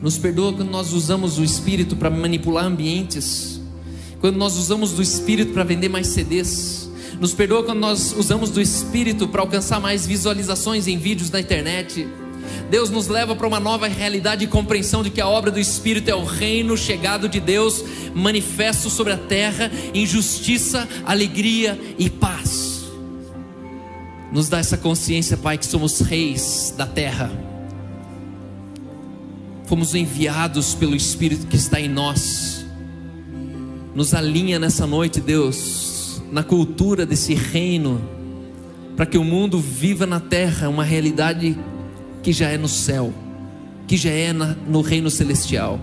[0.00, 3.60] Nos perdoa quando nós usamos o Espírito para manipular ambientes,
[4.20, 6.90] quando nós usamos do Espírito para vender mais CDs.
[7.20, 12.08] Nos perdoa quando nós usamos do Espírito para alcançar mais visualizações em vídeos na internet.
[12.70, 16.08] Deus nos leva para uma nova realidade e compreensão de que a obra do Espírito
[16.08, 17.84] é o reino chegado de Deus,
[18.14, 22.84] manifesto sobre a terra, em justiça, alegria e paz.
[24.32, 27.30] Nos dá essa consciência, Pai, que somos reis da terra.
[29.66, 32.64] Fomos enviados pelo Espírito que está em nós.
[33.94, 38.00] Nos alinha nessa noite, Deus, na cultura desse reino,
[38.96, 41.58] para que o mundo viva na terra uma realidade
[42.22, 43.12] que já é no céu,
[43.86, 45.78] que já é na, no reino celestial.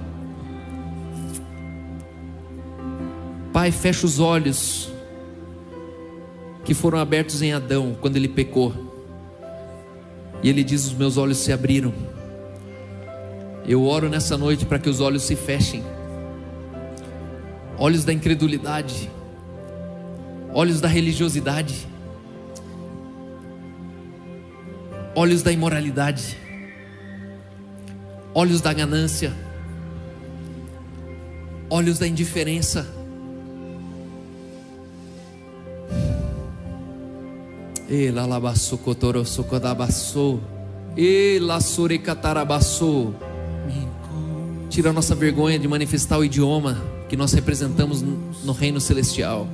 [3.52, 4.90] Pai, fecha os olhos
[6.64, 8.74] que foram abertos em Adão quando ele pecou.
[10.42, 11.94] E ele diz: Os meus olhos se abriram.
[13.68, 15.84] Eu oro nessa noite para que os olhos se fechem
[17.80, 19.10] olhos da incredulidade,
[20.54, 21.88] olhos da religiosidade,
[25.20, 26.38] olhos da imoralidade,
[28.34, 29.34] olhos da ganância,
[31.70, 32.88] olhos da indiferença.
[44.70, 49.50] Tira a nossa vergonha de manifestar o idioma que nós representamos no reino celestial.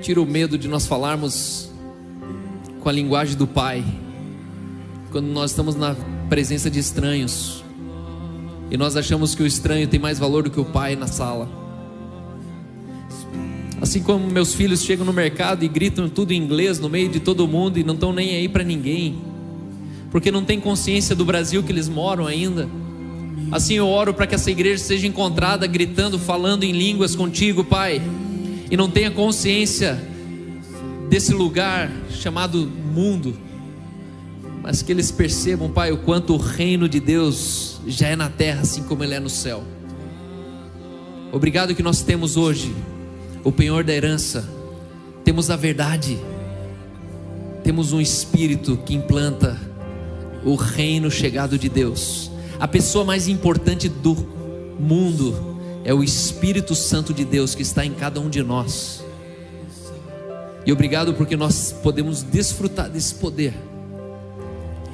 [0.00, 1.67] Tira o medo de nós falarmos
[2.88, 3.84] com a linguagem do Pai,
[5.10, 5.94] quando nós estamos na
[6.30, 7.62] presença de estranhos
[8.70, 11.50] e nós achamos que o estranho tem mais valor do que o Pai na sala.
[13.78, 17.20] Assim como meus filhos chegam no mercado e gritam tudo em inglês no meio de
[17.20, 19.18] todo mundo e não estão nem aí para ninguém,
[20.10, 22.66] porque não tem consciência do Brasil que eles moram ainda.
[23.52, 28.00] Assim eu oro para que essa igreja seja encontrada gritando, falando em línguas contigo, Pai,
[28.70, 30.02] e não tenha consciência
[31.10, 33.36] desse lugar chamado mundo,
[34.60, 38.62] mas que eles percebam, Pai, o quanto o reino de Deus já é na terra,
[38.62, 39.62] assim como ele é no céu.
[41.30, 42.74] Obrigado que nós temos hoje
[43.44, 44.48] o penhor da herança,
[45.24, 46.18] temos a verdade,
[47.62, 49.56] temos um espírito que implanta
[50.44, 52.32] o reino chegado de Deus.
[52.58, 54.14] A pessoa mais importante do
[54.80, 58.97] mundo é o Espírito Santo de Deus que está em cada um de nós.
[60.68, 63.54] E obrigado porque nós podemos desfrutar desse poder,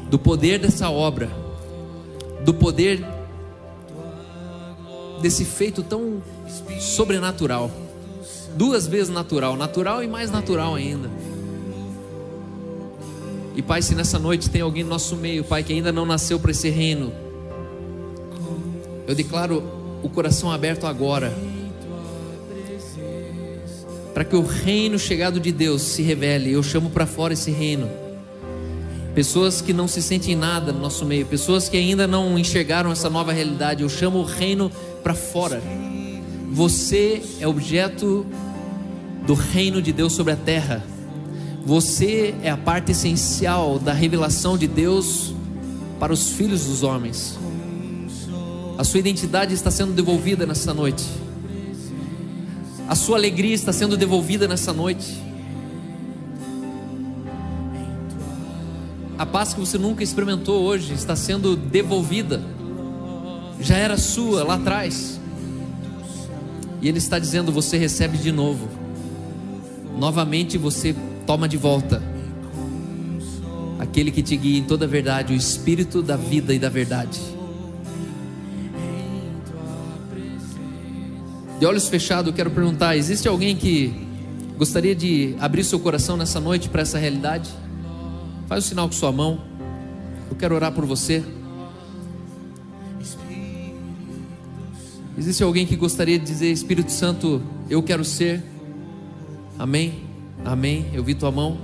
[0.09, 1.29] do poder dessa obra,
[2.45, 3.05] do poder
[5.20, 6.22] desse feito tão
[6.79, 7.72] sobrenatural,
[8.57, 11.11] duas vezes natural, natural e mais natural ainda.
[13.57, 16.39] E Pai, se nessa noite tem alguém no nosso meio, Pai, que ainda não nasceu
[16.39, 17.12] para esse reino,
[19.09, 19.61] eu declaro
[20.05, 21.37] o coração aberto agora,
[24.15, 26.53] para que o reino chegado de Deus se revele.
[26.53, 27.91] Eu chamo para fora esse reino.
[29.12, 33.11] Pessoas que não se sentem nada no nosso meio, pessoas que ainda não enxergaram essa
[33.11, 34.71] nova realidade, eu chamo o reino
[35.03, 35.61] para fora.
[36.53, 38.25] Você é objeto
[39.27, 40.85] do reino de Deus sobre a terra.
[41.65, 45.35] Você é a parte essencial da revelação de Deus
[45.99, 47.39] para os filhos dos homens.
[48.77, 51.05] A sua identidade está sendo devolvida nessa noite.
[52.89, 55.14] A sua alegria está sendo devolvida nessa noite.
[59.18, 62.43] A paz que você nunca experimentou hoje está sendo devolvida.
[63.61, 65.20] Já era sua lá atrás.
[66.82, 68.68] E Ele está dizendo: você recebe de novo.
[69.99, 70.95] Novamente você
[71.26, 72.03] toma de volta
[73.78, 77.20] aquele que te guia em toda a verdade, o Espírito da vida e da verdade.
[81.59, 83.95] De olhos fechados, eu quero perguntar: existe alguém que
[84.59, 87.51] gostaria de abrir seu coração nessa noite para essa realidade?
[88.49, 89.41] Faz o sinal com sua mão.
[90.31, 91.23] Eu quero orar por você.
[95.17, 97.41] Existe alguém que gostaria de dizer: Espírito Santo,
[97.71, 98.43] eu quero ser.
[99.57, 100.03] Amém.
[100.45, 100.87] Amém.
[100.93, 101.57] Eu vi tua mão.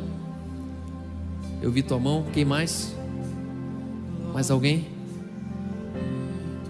[1.61, 2.25] Eu vi tua mão.
[2.33, 2.95] Quem mais?
[4.33, 4.87] Mais alguém?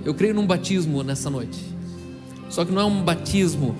[0.05, 1.70] Eu creio num batismo nessa noite.
[2.51, 3.75] Só que não é um batismo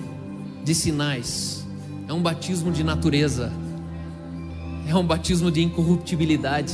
[0.63, 1.63] de sinais.
[2.07, 3.53] É um batismo de natureza.
[4.87, 6.73] É um batismo de incorruptibilidade.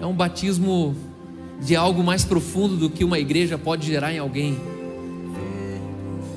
[0.00, 0.96] É um batismo
[1.60, 4.58] de algo mais profundo do que uma igreja pode gerar em alguém.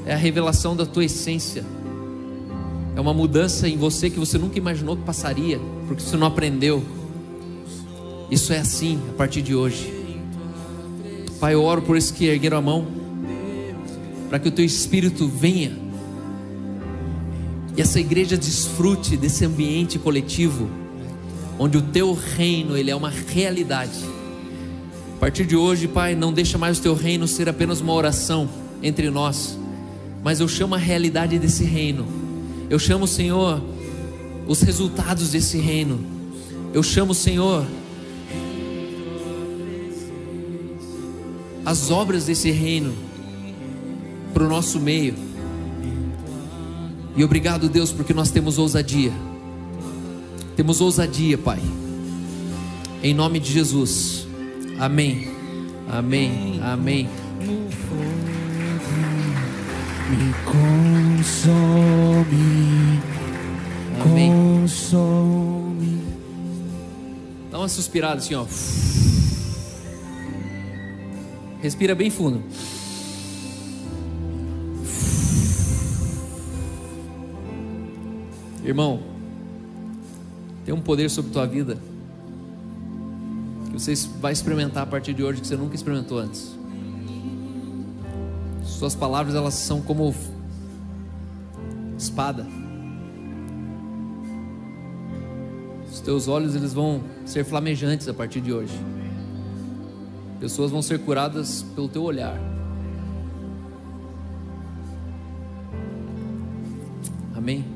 [0.05, 1.63] É a revelação da tua essência
[2.95, 6.82] é uma mudança em você que você nunca imaginou que passaria, porque você não aprendeu.
[8.32, 9.93] Isso é assim a partir de hoje.
[11.39, 12.88] Pai, eu oro por esses que ergueram a mão,
[14.36, 15.71] para que o teu espírito venha
[17.77, 20.69] e essa igreja desfrute desse ambiente coletivo,
[21.57, 24.03] onde o teu reino ele é uma realidade.
[25.15, 28.49] A partir de hoje, Pai, não deixa mais o teu reino ser apenas uma oração
[28.83, 29.57] entre nós,
[30.21, 32.05] mas eu chamo a realidade desse reino
[32.69, 33.63] eu chamo, Senhor,
[34.45, 36.03] os resultados desse reino.
[36.73, 37.65] Eu chamo, Senhor,
[41.63, 43.14] as obras desse reino
[44.36, 45.15] para o nosso meio.
[47.15, 49.11] E obrigado, Deus, porque nós temos ousadia.
[50.55, 51.59] Temos ousadia, Pai.
[53.01, 54.27] Em nome de Jesus.
[54.77, 55.27] Amém.
[55.89, 56.59] Amém.
[56.61, 57.09] Amém
[60.09, 61.55] me consome,
[64.01, 64.31] Amém.
[64.61, 66.01] consome.
[67.51, 68.45] Dá uma suspirada assim, ó.
[71.61, 72.43] Respira bem fundo.
[78.66, 78.99] Irmão,
[80.66, 81.78] tem um poder sobre tua vida
[83.66, 86.57] que você vai experimentar a partir de hoje que você nunca experimentou antes.
[88.63, 90.16] Suas palavras elas são como
[91.95, 92.47] espada.
[95.88, 98.74] Os teus olhos eles vão ser flamejantes a partir de hoje.
[100.39, 102.36] Pessoas vão ser curadas pelo teu olhar.
[107.36, 107.74] Amém.